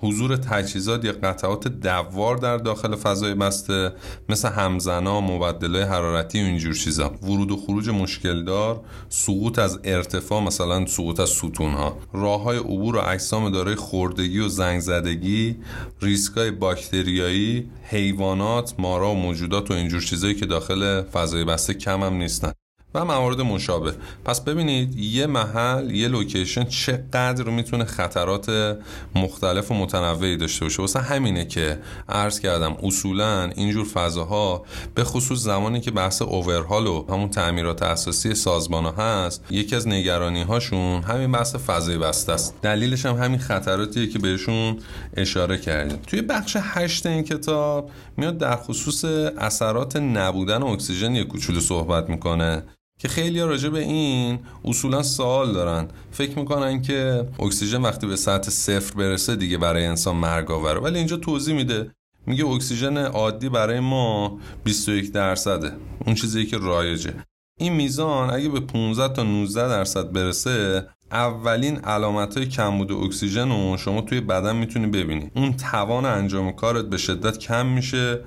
حضور 0.00 0.36
تجهیزات 0.36 1.04
یا 1.04 1.12
قطعات 1.12 1.68
دوار 1.68 2.36
در 2.36 2.56
داخل 2.56 2.96
فضای 2.96 3.34
بسته 3.34 3.92
مثل 4.28 4.48
همزنا، 4.48 5.20
مبدلای 5.20 5.82
حرارتی 5.82 6.42
و 6.42 6.44
اینجور 6.44 6.74
چیزا. 6.74 7.08
ورود 7.22 7.50
و 7.50 7.56
خروج 7.56 7.88
مشکل 7.88 8.44
دار 8.44 8.80
سقوط 9.08 9.58
از 9.58 9.80
ارتفاع 9.84 10.42
مثلا 10.42 10.86
سقوط 10.86 11.20
از 11.20 11.28
ستون 11.28 11.72
ها 11.72 11.98
راه 12.12 12.42
های 12.42 12.58
عبور 12.58 12.96
و 12.96 13.00
اجسام 13.06 13.50
دارای 13.50 13.74
خوردگی 13.74 14.38
و 14.38 14.48
زنگ 14.48 14.80
زدگی 14.80 15.56
ریسک 16.02 16.36
های 16.36 16.50
باکتریایی 16.50 17.70
حیوانات 17.82 18.74
مارا 18.78 19.10
و 19.10 19.14
موجودات 19.14 19.70
و 19.70 19.74
اینجور 19.74 20.00
چیزایی 20.00 20.34
که 20.34 20.46
داخل 20.46 21.02
فضای 21.02 21.44
بسته 21.44 21.74
کم 21.74 22.02
هم 22.02 22.14
نیستن. 22.14 22.52
و 22.94 23.04
موارد 23.04 23.40
مشابه. 23.40 23.92
پس 24.24 24.40
ببینید 24.40 24.98
یه 24.98 25.26
محل 25.26 25.90
یه 25.90 26.08
لوکیشن 26.08 26.64
چقدر 26.64 27.44
می‌تونه 27.44 27.84
خطرات 27.84 28.76
مختلف 29.14 29.70
و 29.70 29.74
متنوعی 29.74 30.36
داشته 30.36 30.64
باشه. 30.64 30.82
واسه 30.82 31.00
همینه 31.00 31.44
که 31.44 31.78
عرض 32.08 32.40
کردم 32.40 32.76
اصولا 32.82 33.50
اینجور 33.56 33.84
فضاها 33.84 34.64
به 34.94 35.04
خصوص 35.04 35.38
زمانی 35.38 35.80
که 35.80 35.90
بحث 35.90 36.22
اوورهال 36.22 36.86
و 36.86 37.06
همون 37.08 37.28
تعمیرات 37.28 37.82
اساسی 37.82 38.34
سازمان 38.34 38.84
ها 38.84 38.90
هست 38.90 39.44
یکی 39.50 39.76
از 39.76 39.88
نگرانی 39.88 40.42
هاشون 40.42 41.02
همین 41.02 41.32
بحث 41.32 41.54
فضای 41.56 41.98
بسته 41.98 42.32
است. 42.32 42.54
دلیلش 42.62 43.06
هم 43.06 43.16
همین 43.16 43.38
خطراتیه 43.38 44.06
که 44.06 44.18
بهشون 44.18 44.78
اشاره 45.16 45.58
کردیم. 45.58 45.98
توی 46.06 46.22
بخش 46.22 46.56
هشت 46.60 47.06
این 47.06 47.22
کتاب 47.22 47.90
میاد 48.16 48.38
در 48.38 48.56
خصوص 48.56 49.04
اثرات 49.38 49.96
نبودن 49.96 50.62
اکسیژن 50.62 51.14
یه 51.14 51.24
کوچولو 51.24 51.60
صحبت 51.60 52.10
می‌کنه. 52.10 52.62
که 53.00 53.08
خیلی 53.08 53.40
راجع 53.40 53.68
به 53.68 53.78
این 53.78 54.38
اصولا 54.64 55.02
سوال 55.02 55.52
دارن. 55.52 55.88
فکر 56.10 56.38
می‌کنن 56.38 56.82
که 56.82 57.28
اکسیژن 57.38 57.82
وقتی 57.82 58.06
به 58.06 58.16
سطح 58.16 58.50
صفر 58.50 58.94
برسه 58.94 59.36
دیگه 59.36 59.58
برای 59.58 59.86
انسان 59.86 60.16
مرگ 60.16 60.50
آوره 60.50 60.80
ولی 60.80 60.98
اینجا 60.98 61.16
توضیح 61.16 61.54
میده. 61.54 61.90
میگه 62.26 62.46
اکسیژن 62.46 62.96
عادی 62.96 63.48
برای 63.48 63.80
ما 63.80 64.38
21 64.64 65.12
درصده. 65.12 65.72
اون 66.06 66.14
چیزی 66.14 66.46
که 66.46 66.58
رایجه. 66.58 67.14
این 67.58 67.72
میزان 67.72 68.30
اگه 68.30 68.48
به 68.48 68.60
15 68.60 69.14
تا 69.14 69.22
19 69.22 69.68
درصد 69.68 70.12
برسه 70.12 70.86
اولین 71.12 71.76
علامت 71.76 72.36
های 72.36 72.46
کمبود 72.46 72.92
اکسیژن 72.92 73.48
رو 73.48 73.76
شما 73.76 74.00
توی 74.00 74.20
بدن 74.20 74.56
می‌تونی 74.56 74.86
ببینی. 74.86 75.30
اون 75.36 75.56
توان 75.56 76.04
انجام 76.04 76.52
کارت 76.52 76.84
به 76.84 76.96
شدت 76.96 77.38
کم 77.38 77.66
میشه. 77.66 78.24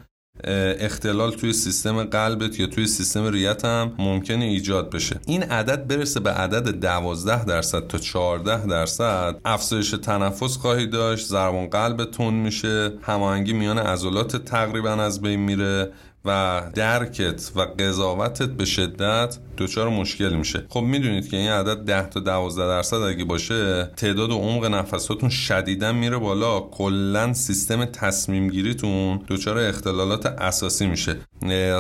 اختلال 0.79 1.31
توی 1.31 1.53
سیستم 1.53 2.03
قلبت 2.03 2.59
یا 2.59 2.67
توی 2.67 2.87
سیستم 2.87 3.25
ریه‌ت 3.25 3.65
هم 3.65 3.93
ممکنه 3.97 4.45
ایجاد 4.45 4.89
بشه. 4.89 5.19
این 5.25 5.43
عدد 5.43 5.87
برسه 5.87 6.19
به 6.19 6.31
عدد 6.31 6.69
12 6.79 7.45
درصد 7.45 7.87
تا 7.87 7.97
14 7.97 8.65
درصد. 8.65 9.35
افزایش 9.45 9.91
تنفس 9.91 10.57
خواهی 10.57 10.87
داشت 10.87 11.27
ضربان 11.27 11.67
قلب 11.67 12.05
تند 12.05 12.33
میشه 12.33 12.93
هماهنگی 13.01 13.53
میان 13.53 13.77
عضلات 13.77 14.45
تقریبا 14.45 14.89
از 14.89 15.21
بین 15.21 15.39
میره 15.39 15.91
و 16.25 16.61
درکت 16.75 17.51
و 17.55 17.61
قضاوتت 17.61 18.49
به 18.49 18.65
شدت 18.65 19.37
دچار 19.57 19.89
مشکل 19.89 20.33
میشه. 20.33 20.65
خب 20.69 20.79
می‌دونید 20.79 21.29
که 21.29 21.37
این 21.37 21.49
عدد 21.49 21.85
10 21.85 22.09
تا 22.09 22.19
12 22.19 22.67
درصد 22.67 22.97
اگه 22.97 23.25
باشه 23.25 23.85
تعداد 23.97 24.31
و 24.31 24.37
عمق 24.37 24.65
نفساتون 24.65 25.29
شدیدا 25.29 25.91
میره 25.91 26.17
بالا. 26.17 26.59
کلا 26.59 27.33
سیستم 27.33 27.85
تصمیم 27.85 28.47
گیریتون 28.47 29.21
دچار 29.27 29.57
اختلالات 29.57 30.25
اساسی 30.25 30.85
میشه. 30.85 31.15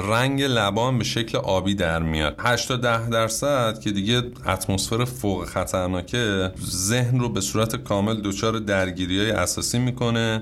رنگ 0.09 0.41
لبان 0.41 0.97
به 0.97 1.03
شکل 1.03 1.37
آبی 1.37 1.75
در 1.75 1.99
میاد. 1.99 2.35
8 2.39 2.67
تا 2.67 2.75
10 2.75 3.09
درصد 3.09 3.79
که 3.79 3.91
دیگه 3.91 4.23
اتمسفر 4.47 5.05
فوق 5.05 5.45
خطرناکه 5.45 6.51
ذهن 6.65 7.19
رو 7.19 7.29
به 7.29 7.41
صورت 7.41 7.75
کامل 7.75 8.21
دچار 8.21 8.59
درگیری 8.59 9.19
های 9.19 9.31
اساسی 9.31 9.79
می‌کنه. 9.79 10.41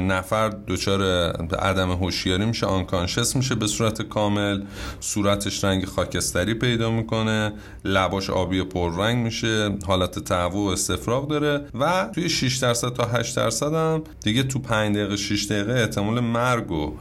نفر 0.00 0.48
دچار 0.48 1.02
عدم 1.58 1.90
هوشیاری 1.90 2.44
میشه 2.44 2.66
آنکانشس 2.66 3.39
میشه 3.40 3.54
به 3.54 3.66
صورت 3.66 4.02
کامل 4.02 4.62
صورتش 5.00 5.64
رنگ 5.64 5.84
خاکستری 5.84 6.54
پیدا 6.54 6.90
می‌کنه 6.90 7.52
لباش 7.84 8.30
آبی 8.30 8.62
پررنگ 8.62 9.24
میشه 9.24 9.70
حالت 9.86 10.18
تهوع 10.18 10.68
و 10.68 10.72
استفراغ 10.72 11.28
داره 11.28 11.64
و 11.80 12.10
توی 12.14 12.28
6 12.28 12.56
درصد 12.56 12.92
تا 12.92 13.04
8 13.04 13.36
درصد 13.36 13.74
هم 13.74 14.02
دیگه 14.22 14.42
تو 14.42 14.58
5 14.58 14.96
دقیقه 14.96 15.16
6 15.16 15.46
دقیقه 15.46 15.72
احتمال 15.72 16.20
مرگ 16.20 16.70
و 16.70 16.92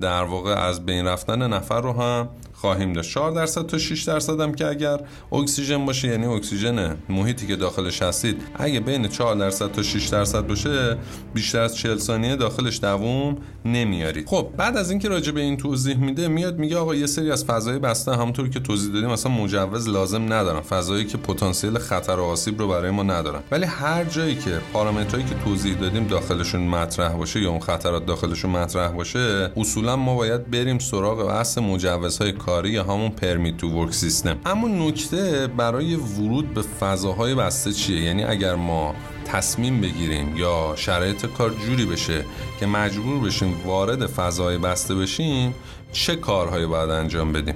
در 0.00 0.22
واقع 0.22 0.54
از 0.54 0.86
بین 0.86 1.06
رفتن 1.06 1.52
نفر 1.52 1.80
رو 1.80 1.92
هم 1.92 2.28
خواهیم 2.60 2.92
داشت. 2.92 3.10
4 3.10 3.32
درصد 3.32 3.66
تا 3.66 3.78
6 3.78 4.02
درصد 4.02 4.40
هم 4.40 4.54
که 4.54 4.66
اگر 4.66 5.00
اکسیژن 5.32 5.86
باشه 5.86 6.08
یعنی 6.08 6.26
اکسیژن 6.26 6.96
محیطی 7.08 7.46
که 7.46 7.56
داخلش 7.56 8.02
هستید 8.02 8.42
اگه 8.54 8.80
بین 8.80 9.08
4 9.08 9.36
درصد 9.36 9.72
تا 9.72 9.82
6 9.82 10.06
درصد 10.06 10.46
باشه 10.46 10.96
بیشتر 11.34 11.60
از 11.60 11.76
40 11.76 11.98
ثانیه 11.98 12.36
داخلش 12.36 12.80
دووم 12.80 13.36
نمیارید. 13.64 14.28
خب 14.28 14.48
بعد 14.56 14.76
از 14.76 14.90
اینکه 14.90 15.08
راجع 15.08 15.32
به 15.32 15.40
این 15.40 15.56
توضیح 15.56 15.96
میده 15.96 16.28
میاد 16.28 16.58
میگه 16.58 16.76
آقا 16.76 16.94
یه 16.94 17.06
سری 17.06 17.30
از 17.30 17.44
فضای 17.44 17.78
بسته 17.78 18.12
همونطور 18.12 18.48
که 18.48 18.60
توضیح 18.60 18.92
دادیم 18.92 19.10
مثلا 19.10 19.32
مجوز 19.32 19.88
لازم 19.88 20.32
ندارن. 20.32 20.60
فضایی 20.60 21.04
که 21.04 21.18
پتانسیل 21.18 21.78
خطر 21.78 22.20
و 22.20 22.24
آسیب 22.24 22.58
رو 22.58 22.68
برای 22.68 22.90
ما 22.90 23.02
ندارن. 23.02 23.42
ولی 23.50 23.64
هر 23.64 24.04
جایی 24.04 24.34
که 24.34 24.60
پارامترهایی 24.72 25.28
که 25.28 25.34
توضیح 25.44 25.74
دادیم 25.74 26.06
داخلشون 26.06 26.60
مطرح 26.60 27.12
باشه 27.12 27.40
یا 27.40 27.50
اون 27.50 27.60
خطرات 27.60 28.06
داخلشون 28.06 28.50
مطرح 28.50 28.88
باشه 28.88 29.50
اصولا 29.56 29.96
ما 29.96 30.16
باید 30.16 30.50
بریم 30.50 30.78
سراغ 30.78 31.28
بحث 31.28 31.58
مجوزهای 31.58 32.32
کاری 32.48 32.70
یا 32.70 32.84
همون 32.84 33.10
پرمیت 33.10 33.56
تو 33.56 33.68
ورک 33.68 33.92
سیستم 33.92 34.36
اما 34.46 34.68
نکته 34.68 35.46
برای 35.46 35.94
ورود 35.94 36.54
به 36.54 36.62
فضاهای 36.62 37.34
بسته 37.34 37.72
چیه؟ 37.72 38.02
یعنی 38.02 38.24
اگر 38.24 38.54
ما 38.54 38.94
تصمیم 39.24 39.80
بگیریم 39.80 40.36
یا 40.36 40.72
شرایط 40.76 41.26
کار 41.26 41.50
جوری 41.50 41.86
بشه 41.86 42.24
که 42.60 42.66
مجبور 42.66 43.20
بشیم 43.20 43.56
وارد 43.66 44.06
فضای 44.06 44.58
بسته 44.58 44.94
بشیم 44.94 45.54
چه 45.92 46.16
کارهایی 46.16 46.66
باید 46.66 46.90
انجام 46.90 47.32
بدیم؟ 47.32 47.54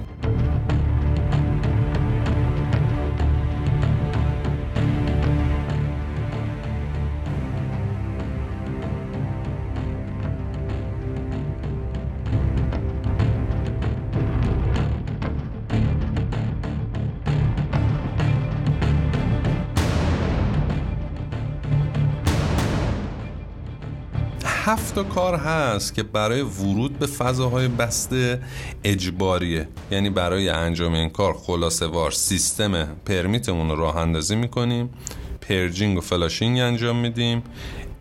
هفت 24.65 25.09
کار 25.09 25.35
هست 25.35 25.95
که 25.95 26.03
برای 26.03 26.41
ورود 26.41 26.99
به 26.99 27.05
فضاهای 27.05 27.67
بسته 27.67 28.41
اجباریه. 28.83 29.67
یعنی 29.91 30.09
برای 30.09 30.49
انجام 30.49 30.93
این 30.93 31.09
کار 31.09 31.33
خلاصه 31.33 31.85
وار 31.85 32.11
سیستم 32.11 32.83
permit 33.05 33.48
مون 33.48 33.69
رو 33.69 33.75
راه 33.75 33.97
اندازی 33.97 34.35
می‌کنیم 34.35 34.89
purging 35.41 35.97
و 35.97 36.01
flushing 36.01 36.59
انجام 36.59 36.95
میدیم 36.95 37.43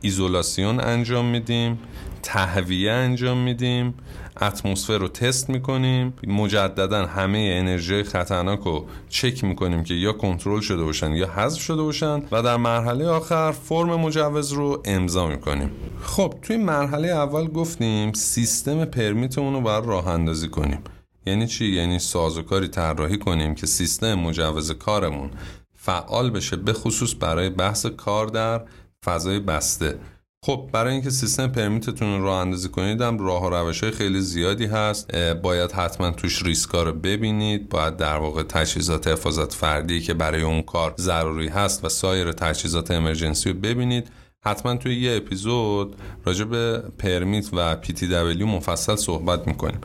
isolation 0.01 0.81
انجام 0.81 1.25
میدیم 1.25 1.79
تهویه 2.23 2.93
انجام 2.93 3.39
میدیم 3.39 3.95
اتمسفر 4.43 4.99
رو 4.99 5.09
تست 5.09 5.51
می‌کنیم. 5.51 6.15
مجددا 6.27 7.07
همه 7.07 7.39
انرژی 7.53 8.03
خطرناک 8.03 8.61
رو 8.61 8.87
چک 9.09 9.45
می‌کنیم 9.45 9.83
که 9.83 9.95
یا 9.95 10.13
کنترل 10.13 10.61
شده 10.61 10.85
باشن 10.85 11.13
یا 11.13 11.27
حذف 11.27 11.61
شده 11.61 11.83
باشن 11.83 12.23
و 12.33 12.43
در 12.43 12.57
مرحله 12.57 13.09
آخر 13.09 13.53
فرم 13.53 13.95
مجوز 13.95 14.53
رو 14.53 14.83
امضا 14.85 15.27
می‌کنیم. 15.27 15.71
خب 16.03 16.35
توی 16.43 16.57
مرحله 16.57 17.09
اول 17.09 17.47
گفتیم 17.47 18.13
سیستم 18.13 18.85
پرمیتمون 18.85 19.55
رو 19.55 19.61
باید 19.61 19.85
راه 19.85 20.09
اندازی 20.09 20.49
کنیم. 20.49 20.79
یعنی 21.27 21.47
چی؟ 21.47 21.67
یعنی 21.67 21.99
سازوکاری 21.99 22.69
طراحی 22.69 23.19
کنیم 23.19 23.55
که 23.55 23.67
سیستم 23.67 24.15
مجوز 24.15 24.73
کارمون 24.73 25.31
فعال 25.75 26.31
بشه 26.31 26.57
به 26.57 26.73
خصوص 26.73 27.15
برای 27.21 27.51
بحث 27.51 27.87
کار 27.87 28.27
در 28.27 28.61
فضای 29.05 29.41
بسته. 29.41 29.99
خب 30.45 30.69
برای 30.73 30.93
اینکه 30.93 31.11
سیستم 31.11 31.47
پرمیتتون 31.47 32.23
رو 32.23 32.29
اندازی 32.29 32.69
کنید 32.69 33.01
هم 33.01 33.19
راه 33.19 33.47
و 33.47 33.51
روش 33.51 33.83
های 33.83 33.93
خیلی 33.93 34.21
زیادی 34.21 34.67
هست. 34.67 35.17
باید 35.17 35.73
حتما 35.73 36.11
توش 36.11 36.43
ریسکا 36.43 36.83
رو 36.83 36.93
ببینید. 36.93 37.69
باید 37.69 37.97
در 37.97 38.17
واقع 38.17 38.43
تجهیزات 38.43 39.09
حفاظت 39.09 39.55
فردی 39.55 40.01
که 40.01 40.15
برای 40.15 40.43
اون 40.43 40.63
کار 40.63 40.95
ضروری 40.99 41.49
هست 41.49 41.85
و 41.85 41.89
سایر 41.89 42.33
تجهیزات 42.33 42.91
امرجنسی 42.91 43.53
رو 43.53 43.59
ببینید. 43.59 44.11
حتما 44.45 44.77
توی 44.77 45.01
یه 45.01 45.17
اپیزود 45.17 45.97
راجع 46.25 46.45
به 46.45 46.83
permit 46.99 47.49
و 47.53 47.77
PTW 47.77 48.47
مفصل 48.47 48.97
صحبت 48.97 49.49
می‌کنیم. 49.49 49.81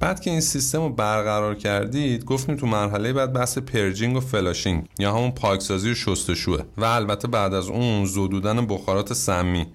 بعد 0.00 0.20
که 0.20 0.30
این 0.30 0.40
سیستم 0.40 0.82
رو 0.82 0.88
برقرار 0.88 1.54
کردید 1.54 2.24
گفتیم 2.24 2.56
تو 2.56 2.66
مرحله 2.66 3.12
بعد 3.12 3.32
بحث 3.32 3.58
purging 3.58 4.16
و 4.16 4.20
flushing 4.20 4.86
یا 4.98 5.12
همون 5.12 5.30
پاکسازی 5.30 5.90
و 5.90 5.94
شستشوئه 5.94 6.62
و 6.76 6.84
البته 6.84 7.28
بعد 7.28 7.54
از 7.54 7.68
اون 7.68 8.04
زدودن 8.04 8.66
بخارات 8.66 9.12
سمی. 9.12 9.66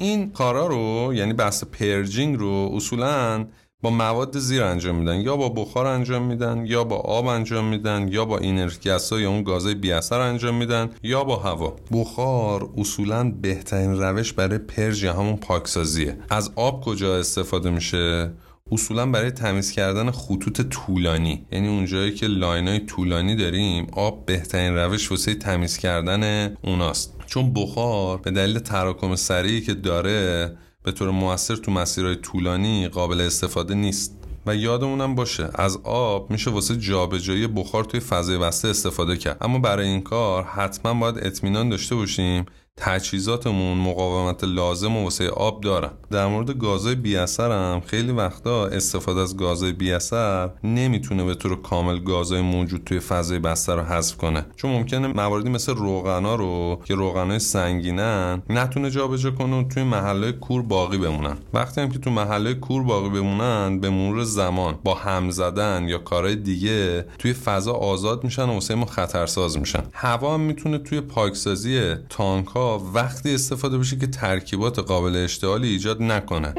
این 0.00 0.32
کارا 0.32 0.66
رو 0.66 1.14
یعنی 1.14 1.32
بحث 1.32 1.64
purging 1.64 2.38
رو 2.38 2.70
اصولا 2.74 3.46
با 3.82 3.90
مواد 3.90 4.38
زیر 4.38 4.62
انجام 4.62 4.96
میدن. 4.96 5.20
یا 5.20 5.36
با 5.36 5.48
بخار 5.48 5.86
انجام 5.86 6.22
میدن 6.22 6.66
یا 6.66 6.84
با 6.84 6.96
آب 6.96 7.26
انجام 7.26 7.64
میدن 7.64 8.08
یا 8.08 8.24
با 8.24 8.38
inert 8.38 8.84
gas 8.84 9.12
یا 9.12 9.30
اون 9.30 9.42
گازای 9.42 9.74
بی 9.74 9.92
اثر 9.92 10.20
انجام 10.20 10.54
میدن 10.54 10.90
یا 11.02 11.24
با 11.24 11.36
هوا. 11.36 11.76
بخار 11.92 12.68
اصولا 12.76 13.32
بهترین 13.42 14.02
روش 14.02 14.32
برای 14.32 14.58
purge 14.58 15.04
همون 15.04 15.36
پاکسازیه. 15.36 16.18
از 16.30 16.50
آب 16.56 16.84
کجا 16.84 17.16
استفاده 17.18 17.70
میشه؟ 17.70 18.30
اصولا 18.72 19.06
برای 19.06 19.30
تمیز 19.30 19.70
کردن 19.70 20.10
خطوط 20.10 20.60
طولانی. 20.60 21.46
یعنی 21.52 21.68
اونجایی 21.68 22.14
که 22.14 22.26
line 22.26 22.68
ای 22.68 22.78
طولانی 22.78 23.36
داریم 23.36 23.86
آب 23.92 24.26
بهترین 24.26 24.74
روش 24.74 25.10
واسه 25.10 25.34
تمیز 25.34 25.78
کردن 25.78 26.54
اوناست. 26.62 27.14
چون 27.26 27.52
بخار 27.52 28.18
به 28.18 28.30
دلیل 28.30 28.58
تراکم 28.58 29.16
سریعی 29.16 29.60
که 29.60 29.74
داره 29.74 30.56
به 30.82 30.92
طور 30.92 31.10
موثر 31.10 31.56
تو 31.56 31.70
مسیرهای 31.70 32.16
طولانی 32.16 32.88
قابل 32.88 33.20
استفاده 33.20 33.74
نیست. 33.74 34.14
و 34.46 34.56
یادمونم 34.56 35.14
باشه 35.14 35.50
از 35.54 35.78
آب 35.84 36.30
میشه 36.30 36.50
واسه 36.50 36.76
جابجایی 36.76 37.46
بخار 37.46 37.84
توی 37.84 38.00
فضای 38.00 38.38
بسته 38.38 38.68
استفاده 38.68 39.16
کرد. 39.16 39.36
اما 39.40 39.58
برای 39.58 39.88
این 39.88 40.00
کار 40.00 40.44
حتما 40.44 40.94
باید 40.94 41.26
اطمینان 41.26 41.68
داشته 41.68 41.94
باشیم 41.94 42.46
تجهیزاتمون 42.80 43.78
مقاومت 43.78 44.44
لازم 44.44 44.96
رو 44.96 45.04
واسه 45.04 45.28
آب 45.28 45.60
دارن 45.60 45.90
در 46.10 46.26
مورد 46.26 46.58
گازهای 46.58 46.94
بی 46.94 47.03
اثر 47.03 47.16
هم 47.16 47.82
خیلی 47.86 48.12
وقتا 48.12 48.66
استفاده 48.66 49.20
از 49.20 49.36
گازهای 49.36 49.72
بی 49.72 49.92
اثر 49.92 50.50
نمی‌تونه 50.64 51.24
به 51.24 51.34
طور 51.34 51.62
کامل 51.62 51.98
گازهای 51.98 52.40
موجود 52.40 52.84
توی 52.86 53.00
فضای 53.00 53.38
بسته 53.38 53.74
رو 53.74 53.82
حذف 53.82 54.16
کنه. 54.16 54.46
چون 54.56 54.70
ممکنه 54.70 55.06
مواردی 55.06 55.48
مثل 55.48 55.74
روغنا 55.74 56.34
رو 56.34 56.80
که 56.84 56.94
روغنای 56.94 57.38
سنگینن 57.38 58.42
نتونه 58.50 58.90
جابجا 58.90 59.30
کنه 59.30 59.60
و 59.60 59.68
توی 59.68 59.82
محله 59.82 60.32
کور 60.32 60.62
باقی 60.62 60.98
بمونن. 60.98 61.36
وقتی 61.54 61.80
هم 61.80 61.88
که 61.88 61.98
تو 61.98 62.10
محله 62.10 62.54
کور 62.54 62.82
باقی 62.82 63.08
بمونن 63.08 63.80
به 63.80 63.90
مرور 63.90 64.24
زمان 64.24 64.78
با 64.84 64.94
هم 64.94 65.30
زدن 65.30 65.88
یا 65.88 65.98
کارهای 65.98 66.36
دیگه 66.36 67.06
توی 67.18 67.32
فضا 67.32 67.72
آزاد 67.72 68.24
میشن 68.24 68.48
و 68.48 68.52
واسه 68.52 68.74
ما 68.74 68.86
خطرساز 68.86 69.58
میشن. 69.58 69.82
هوا 69.92 70.34
هم 70.34 70.40
می‌تونه 70.40 70.78
توی 70.78 71.00
پاکسازی 71.00 71.94
تانک 72.08 72.56
وقتی 72.76 73.34
استفاده 73.34 73.78
بشه 73.78 73.96
که 73.96 74.06
ترکیبات 74.06 74.78
قابل 74.78 75.16
اشتعالی 75.16 75.68
ایجاد 75.68 76.02
نکنه 76.02 76.54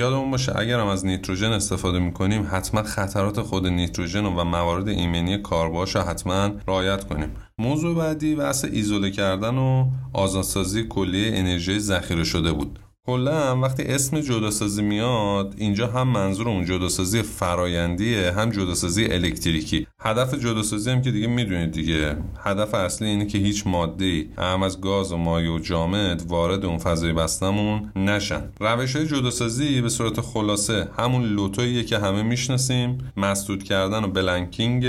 یادمون 0.00 0.30
باشه 0.30 0.58
اگر 0.58 0.80
هم 0.80 0.86
از 0.86 1.06
نیتروژن 1.06 1.52
استفاده 1.52 1.98
می‌کنیم 1.98 2.48
حتما 2.50 2.82
خطرات 2.82 3.40
خود 3.40 3.66
نیتروژن 3.66 4.24
و 4.24 4.44
موارد 4.44 4.88
ایمنی 4.88 5.38
کارباش 5.38 5.96
رو 5.96 6.02
حتما 6.02 6.50
رعایت 6.68 7.04
کنیم. 7.04 7.28
موضوع 7.58 7.96
بعدی 7.96 8.34
بحث 8.34 8.64
ایزوله 8.64 9.10
کردن 9.10 9.54
و 9.54 9.90
آزادسازی 10.12 10.84
کلیه 10.84 11.38
انرژی 11.38 11.78
ذخیره 11.78 12.24
شده 12.24 12.52
بود. 12.52 12.78
کلا 13.10 13.60
وقتی 13.60 13.82
اسم 13.82 14.20
جداسازی 14.20 14.82
میاد 14.82 15.54
اینجا 15.56 15.86
هم 15.86 16.08
منظور 16.08 16.48
اون 16.48 16.64
جداسازی 16.64 17.22
فرایندیه 17.22 18.32
هم 18.32 18.50
جداسازی 18.50 19.04
الکتریکی. 19.04 19.86
هدف 20.00 20.34
جداسازی 20.34 20.90
هم 20.90 21.02
که 21.02 21.10
دیگه 21.10 21.26
می‌دونید 21.26 21.72
دیگه. 21.72 22.16
هدف 22.44 22.74
اصلی 22.74 23.08
اینه 23.08 23.26
که 23.26 23.38
هیچ 23.38 23.66
ماده 23.66 24.04
ای 24.04 24.28
هم 24.38 24.62
از 24.62 24.80
گاز 24.80 25.12
و 25.12 25.16
مایع 25.16 25.50
و 25.50 25.58
جامد 25.58 26.22
وارد 26.28 26.64
اون 26.64 26.78
فضای 26.78 27.12
بستمون 27.12 27.92
نشن. 27.96 28.42
روش 28.60 28.96
های 28.96 29.06
جداسازی 29.06 29.80
به 29.80 29.88
صورت 29.88 30.20
خلاصه 30.20 30.88
همون 30.98 31.24
لوتوییه 31.24 31.84
که 31.84 31.98
همه 31.98 32.22
می‌شناسیم. 32.22 32.98
مسدود 33.16 33.62
کردن 33.62 34.04
و 34.04 34.08
بلنکینگ 34.08 34.86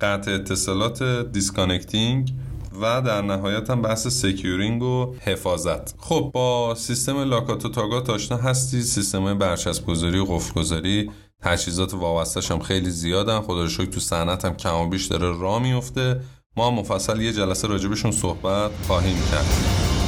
قطع 0.00 0.30
اتصالات 0.30 1.02
disconnecting. 1.32 2.32
و 2.80 3.02
در 3.02 3.22
نهایت 3.22 3.70
هم 3.70 3.82
بحث 3.82 4.06
securing 4.06 4.82
و 4.82 5.14
حفاظت. 5.20 5.94
خب 5.98 6.30
با 6.34 6.74
سیستم 6.74 7.18
lockout 7.18 7.64
و 7.64 7.68
tagout 7.68 8.10
آشنا 8.10 8.38
هستی. 8.38 8.82
سیستم 8.82 9.38
برچسب 9.38 9.86
گذاری 9.86 10.18
و 10.18 10.24
قفل 10.24 10.60
گذاری 10.60 11.10
تجهیزات 11.42 11.94
وابستش 11.94 12.50
هم 12.50 12.58
خیلی 12.58 12.90
زیادن. 12.90 13.40
خدا 13.40 13.62
رو 13.64 13.68
تو 13.86 14.00
صنعت 14.00 14.44
هم 14.44 14.56
کم 14.56 14.76
و 14.76 14.88
بیش 14.88 15.06
داره 15.06 15.38
راه 15.40 15.62
میفته 15.62 16.20
ما 16.56 16.70
مفصل 16.70 17.20
یه 17.20 17.32
جلسه 17.32 17.68
راجبشون 17.68 18.10
صحبت 18.10 18.70
خواهیم 18.86 19.16
کرد. 19.30 19.99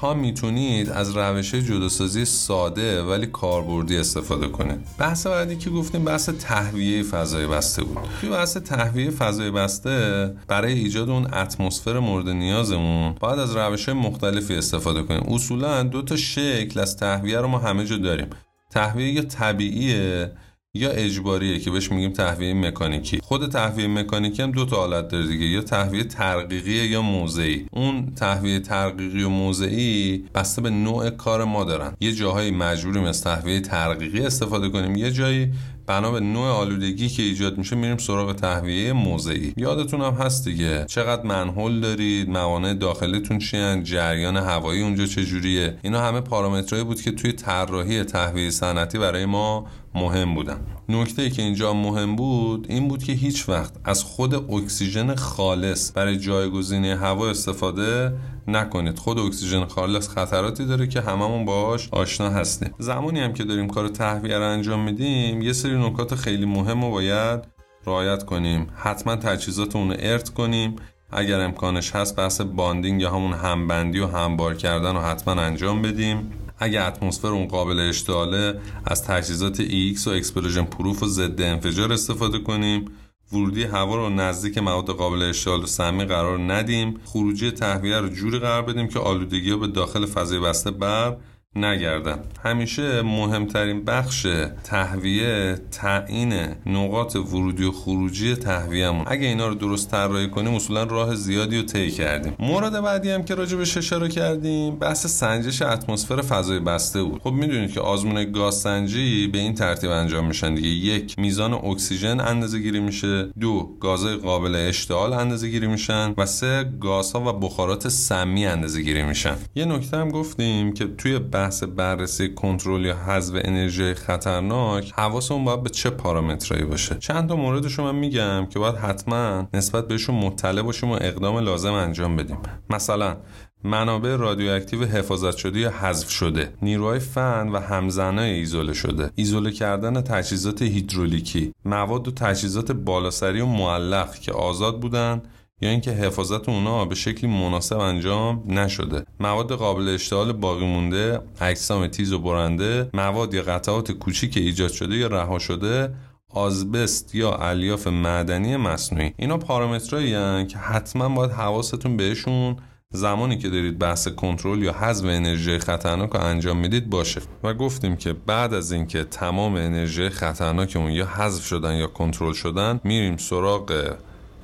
تا 0.00 0.14
می‌تونید 0.14 0.90
از 0.90 1.16
روش 1.16 1.54
جداسازی 1.54 2.24
ساده 2.24 3.02
ولی 3.02 3.26
کاربردی 3.26 3.96
استفاده 3.96 4.48
کنید. 4.48 4.78
بحث 4.98 5.26
بعدی 5.26 5.56
که 5.56 5.70
گفتیم 5.70 6.04
بحث 6.04 6.28
تهویه 6.28 7.02
فضای 7.02 7.46
بسته 7.46 7.84
بود. 7.84 7.98
توی 8.20 8.30
بحث 8.30 8.56
تهویه 8.56 9.10
فضای 9.10 9.50
بسته 9.50 10.34
برای 10.48 10.72
ایجاد 10.72 11.10
اون 11.10 11.34
اتمسفر 11.34 11.98
مورد 11.98 12.28
نیازمون 12.28 13.14
باید 13.20 13.38
از 13.38 13.56
روش 13.56 13.88
مختلفی 13.88 14.54
استفاده 14.54 15.02
کنیم. 15.02 15.22
اصولا 15.34 15.82
دو 15.82 16.02
تا 16.02 16.16
شکل 16.16 16.80
از 16.80 16.96
تهویه 16.96 17.40
رو 17.40 17.48
ما 17.48 17.58
همه 17.58 17.84
جا 17.84 17.96
داریم. 17.96 18.30
تهویه 18.70 19.22
طبیعیه 19.22 20.32
یا 20.74 20.90
اجباریه 20.90 21.60
که 21.60 21.70
بهش 21.70 21.92
میگیم 21.92 22.12
تهویه 22.12 22.54
مکانیکی. 22.54 23.20
خود 23.22 23.50
تهویه 23.50 23.86
مکانیکی 23.86 24.42
هم 24.42 24.50
دو 24.50 24.64
تا 24.64 24.76
حالت 24.76 25.08
داره 25.08 25.26
دیگه. 25.26 25.46
یا 25.46 25.62
تهویه 25.62 26.04
ترقیقی 26.04 26.72
یا 26.72 27.02
موضعی. 27.02 27.66
اون 27.72 28.12
تهویه 28.16 28.60
ترقیقی 28.60 29.22
و 29.22 29.28
موضعی 29.28 30.24
بسته 30.34 30.62
به 30.62 30.70
نوع 30.70 31.10
کار 31.10 31.44
ما 31.44 31.64
دارن. 31.64 31.96
یه 32.00 32.12
جاهایی 32.12 32.50
مجبوریم 32.50 33.04
از 33.04 33.22
تهویه 33.24 33.60
ترقیقی 33.60 34.20
استفاده 34.20 34.68
کنیم. 34.68 34.96
یه 34.96 35.10
جایی 35.10 35.50
بنا 35.88 36.10
به 36.10 36.20
نوع 36.20 36.48
آلودگی 36.48 37.08
که 37.08 37.22
ایجاد 37.22 37.58
میشه 37.58 37.76
میریم 37.76 37.96
سراغ 37.96 38.32
تهویه 38.32 38.92
موضعی 38.92 39.54
یادتون 39.56 40.00
هم 40.00 40.14
هست 40.14 40.44
دیگه. 40.44 40.84
چقدر 40.84 41.22
منحل 41.22 41.80
دارید 41.80 42.30
موانع 42.30 42.74
داخلیتون 42.74 43.38
چیان 43.38 43.84
جریان 43.84 44.36
هوایی 44.36 44.82
اونجا 44.82 45.06
چجوریه؟ 45.06 45.78
اینا 45.82 46.00
همه 46.00 46.20
پارامترهایی 46.20 46.84
بود 46.84 47.00
که 47.00 47.10
توی 47.10 47.32
طراحی 47.32 48.04
تهویه 48.04 48.50
صنعتی 48.50 48.98
برای 48.98 49.26
ما 49.26 49.66
مهم 49.94 50.34
بودن. 50.34 50.60
نکته 50.88 51.30
که 51.30 51.42
اینجا 51.42 51.72
مهم 51.72 52.16
بود 52.16 52.66
این 52.68 52.88
بود 52.88 53.02
که 53.02 53.12
هیچ 53.12 53.48
وقت 53.48 53.72
از 53.84 54.04
خود 54.04 54.34
اکسیژن 54.34 55.14
خالص 55.14 55.92
برای 55.94 56.16
جایگزینی 56.16 56.90
هوا 56.90 57.30
استفاده 57.30 58.12
نکنید. 58.48 58.98
خود 58.98 59.18
اکسیژن 59.18 59.64
خالص 59.64 60.08
خطراتی 60.08 60.66
داره 60.66 60.86
که 60.86 61.00
هممون 61.00 61.44
باهاش 61.44 61.88
آشنا 61.92 62.30
هستیم. 62.30 62.74
زمانی 62.78 63.20
هم 63.20 63.32
که 63.32 63.44
داریم 63.44 63.68
کار 63.68 63.88
تهویه 63.88 64.38
رو 64.38 64.44
انجام 64.44 64.84
میدیم 64.84 65.42
یه 65.42 65.52
سری 65.52 65.88
نکات 65.88 66.14
خیلی 66.14 66.46
مهم 66.46 66.84
رو 66.84 66.90
باید 66.90 67.40
رعایت 67.86 68.24
کنیم. 68.24 68.66
حتما 68.76 69.16
تجهیزاتمون 69.16 69.96
earth 69.98 70.28
کنیم. 70.28 70.76
اگر 71.10 71.40
امکانش 71.40 71.94
هست 71.94 72.16
بحث 72.16 72.40
bonding 72.40 73.00
یا 73.00 73.10
همون 73.10 73.32
همبندی 73.32 74.00
و 74.00 74.06
همبار 74.06 74.54
کردن 74.54 74.94
رو 74.94 75.00
حتما 75.00 75.34
انجام 75.42 75.82
بدیم. 75.82 76.32
اگر 76.58 76.86
اتمسفر 76.86 77.28
اون 77.28 77.48
قابل 77.48 77.80
اشتعاله 77.80 78.60
از 78.84 79.04
تجهیزات 79.04 79.62
EX 79.62 80.06
و 80.06 80.10
explosion 80.10 80.64
proof 80.64 81.02
و 81.02 81.06
ضد 81.06 81.40
انفجار 81.40 81.92
استفاده 81.92 82.38
کنیم. 82.38 82.84
ورودی 83.32 83.62
هوا 83.64 83.96
رو 83.96 84.08
نزدیک 84.08 84.58
مواد 84.58 84.90
قابل 84.90 85.22
اشتعال 85.22 85.62
و 85.62 85.66
سمی 85.66 86.04
قرار 86.04 86.38
ندیم. 86.38 87.00
خروجی 87.04 87.50
تهویه 87.50 87.98
رو 87.98 88.08
جوری 88.08 88.38
قرار 88.38 88.62
بدیم 88.62 88.88
که 88.88 88.98
آلودگی 88.98 89.50
ها 89.50 89.56
به 89.56 89.66
داخل 89.66 90.06
فضای 90.06 90.40
بسته 90.40 90.70
بر 90.70 91.16
نگردن. 91.64 92.18
همیشه 92.44 93.02
مهمترین 93.02 93.84
بخش 93.84 94.26
تهویه 94.64 95.58
تعیین 95.72 96.32
نقاط 96.66 97.16
ورودی 97.16 97.64
و 97.64 97.72
خروجی 97.72 98.34
تهویهمون. 98.34 99.04
اگه 99.06 99.26
اینا 99.26 99.48
رو 99.48 99.54
درست 99.54 99.90
طراحی 99.90 100.30
کنیم 100.30 100.54
اصولا 100.54 100.82
راه 100.82 101.14
زیادی 101.14 101.56
رو 101.56 101.62
طی 101.62 101.90
کردیم. 101.90 102.34
مورد 102.38 102.82
بعدی 102.82 103.10
هم 103.10 103.24
که 103.24 103.34
راجع 103.34 103.56
بهش 103.56 103.76
اشاره 103.76 104.08
کردیم 104.08 104.76
بحث 104.76 105.06
سنجش 105.06 105.62
اتمسفر 105.62 106.22
فضای 106.22 106.60
بسته 106.60 107.02
بود. 107.02 107.20
خب 107.22 107.32
می‌دونید 107.32 107.72
که 107.72 107.80
آزمون 107.80 108.32
گاز 108.32 108.54
سنجی 108.54 109.26
به 109.26 109.38
این 109.38 109.54
ترتیب 109.54 109.90
انجام 109.90 110.26
میشن 110.26 110.54
دیگه. 110.54 110.68
یک 110.68 111.18
میزان 111.18 111.52
اکسیژن 111.52 112.20
اندازه 112.20 112.58
گیری 112.58 112.80
میشه. 112.80 113.22
دو 113.40 113.76
گازهای 113.80 114.16
قابل 114.16 114.54
اشتعال 114.54 115.12
اندازه 115.12 115.48
گیری 115.48 115.66
میشن. 115.66 116.14
و 116.16 116.26
سه 116.26 116.72
گازها 116.80 117.20
و 117.20 117.38
بخارات 117.38 117.88
سمی 117.88 118.46
اندازه 118.46 118.82
گیری 118.82 119.02
میشن. 119.02 119.34
یه 119.54 119.64
نکته 119.64 119.96
هم 119.96 120.08
گفتیم 120.08 120.72
که 120.72 120.86
توی 120.86 121.18
بحث 121.18 121.47
بررسی 121.50 122.34
کنترل 122.34 122.84
یا 122.84 122.96
حذف 122.96 123.34
انرژی 123.44 123.94
خطرناک 123.94 124.92
حواسمون 124.96 125.44
باید 125.44 125.62
به 125.62 125.70
چه 125.70 125.90
پارامترایی 125.90 126.64
باشه؟ 126.64 126.94
چند 126.94 127.28
تا 127.28 127.36
موردش 127.36 127.78
من 127.78 127.94
میگم 127.94 128.46
که 128.46 128.58
باید 128.58 128.74
حتما 128.74 129.48
نسبت 129.54 129.88
بهشون 129.88 130.14
مطلع 130.14 130.62
باشیم 130.62 130.90
و 130.90 130.94
اقدام 131.00 131.38
لازم 131.38 131.72
انجام 131.72 132.16
بدیم. 132.16 132.38
مثلا 132.70 133.16
منابع 133.64 134.16
رادیواکتیو 134.16 134.84
حفاظت 134.84 135.36
شده 135.36 135.58
یا 135.58 135.70
حذف 135.70 136.10
شده 136.10 136.52
نیروهای 136.62 136.98
فن 136.98 137.48
و 137.48 137.58
همزنای 137.58 138.30
ایزوله 138.30 138.72
شده 138.72 139.10
ایزوله 139.14 139.50
کردن 139.50 140.00
تجهیزات 140.00 140.62
هیدرولیکی 140.62 141.54
مواد 141.64 142.08
و 142.08 142.10
تجهیزات 142.10 142.72
بالاسری 142.72 143.40
و 143.40 143.46
معلق 143.46 144.14
که 144.14 144.32
آزاد 144.32 144.80
بودن 144.80 145.22
یا 145.60 145.70
اینکه 145.70 145.90
حفاظت 145.90 146.48
اونا 146.48 146.84
به 146.84 146.94
شکلی 146.94 147.30
مناسب 147.30 147.78
انجام 147.78 148.44
نشده. 148.46 149.04
مواد 149.20 149.52
قابل 149.52 149.88
اشتعال 149.88 150.32
باقی 150.32 150.66
مونده 150.66 151.20
اجسام 151.40 151.86
تیز 151.86 152.12
و 152.12 152.18
برنده 152.18 152.90
مواد 152.94 153.34
یا 153.34 153.42
قطعات 153.42 153.92
کوچیک 153.92 154.36
ایجاد 154.36 154.70
شده 154.70 154.96
یا 154.96 155.06
رها 155.06 155.38
شده 155.38 155.94
آزبست 156.30 157.14
یا 157.14 157.34
الیاف 157.34 157.86
معدنی 157.86 158.56
مصنوعی. 158.56 159.14
اینا 159.16 159.36
پارامترایی 159.38 160.46
که 160.46 160.58
حتما 160.58 161.08
باید 161.08 161.30
حواستون 161.30 161.96
بهشون 161.96 162.56
زمانی 162.90 163.38
که 163.38 163.48
دارید 163.48 163.78
بحث 163.78 164.08
کنترل 164.08 164.62
یا 164.62 164.72
حذف 164.72 165.04
انرژی 165.04 165.58
خطرناک 165.58 166.10
رو 166.10 166.20
انجام 166.20 166.56
می‌دید 166.56 166.90
باشه. 166.90 167.20
و 167.44 167.54
گفتیم 167.54 167.96
که 167.96 168.12
بعد 168.12 168.54
از 168.54 168.72
اینکه 168.72 169.04
تمام 169.04 169.54
انرژی 169.54 170.08
خطرناکمون 170.08 170.90
یا 170.90 171.06
حذف 171.06 171.46
شدن 171.46 171.74
یا 171.74 171.86
کنترل 171.86 172.32
شدن 172.32 172.80
میریم 172.84 173.16
سراغ 173.16 173.96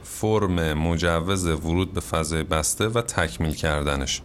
فرم 0.05 0.73
مجوز 0.73 1.47
ورود 1.47 1.93
به 1.93 2.01
فضای 2.01 2.43
بسته 2.43 2.89
و 2.89 3.01
تکمیل 3.01 3.55
کردنش. 3.55 4.23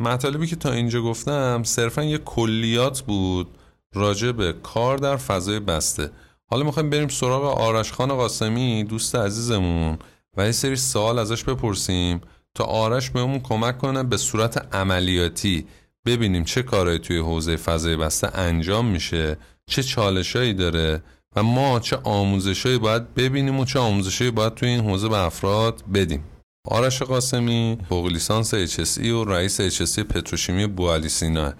مطالبی 0.00 0.46
که 0.46 0.56
تا 0.56 0.72
اینجا 0.72 1.02
گفتم 1.02 1.62
صرفا 1.64 2.02
یه 2.02 2.18
کلیات 2.18 3.00
بود 3.00 3.48
راجع 3.94 4.32
به 4.32 4.52
کار 4.52 4.98
در 4.98 5.16
فضای 5.16 5.60
بسته. 5.60 6.10
حالا 6.46 6.64
می‌خوایم 6.64 6.90
بریم 6.90 7.08
سراغ 7.08 7.44
آرش 7.44 7.92
خان 7.92 8.08
قاسمی 8.08 8.84
دوست 8.84 9.14
عزیزمون 9.14 9.98
و 10.36 10.46
یه 10.46 10.52
سری 10.52 10.76
سوال 10.76 11.18
ازش 11.18 11.44
بپرسیم 11.44 12.20
تا 12.54 12.64
آرش 12.64 13.10
بهمون 13.10 13.40
کمک 13.40 13.78
کنه 13.78 14.02
به 14.02 14.16
صورت 14.16 14.74
عملیاتی 14.74 15.66
ببینیم 16.06 16.44
چه 16.44 16.62
کارهایی 16.62 16.98
توی 16.98 17.18
حوزه 17.18 17.56
فضای 17.56 17.96
بسته 17.96 18.38
انجام 18.38 18.86
میشه 18.86 19.36
چه 19.66 19.82
چالشایی 19.82 20.54
داره 20.54 21.02
و 21.36 21.42
ما 21.42 21.80
چه 21.80 21.96
آموزشایی 22.04 22.78
باید 22.78 23.14
ببینیم 23.14 23.60
و 23.60 23.64
چه 23.64 23.78
آموزشایی 23.78 24.30
باید 24.30 24.54
توی 24.54 24.68
این 24.68 24.80
حوزه 24.80 25.08
به 25.08 25.18
افراد 25.18 25.84
بدیم. 25.94 26.24
آرش 26.68 27.02
قاسمی 27.02 27.78
فوق 27.88 28.06
لیسانس 28.06 28.54
HSE 28.54 29.06
و 29.06 29.24
رئیس 29.24 29.60
HSE 29.60 30.00
پتروشیمی 30.00 30.66
بوالی 30.66 31.08
سینا 31.08 31.52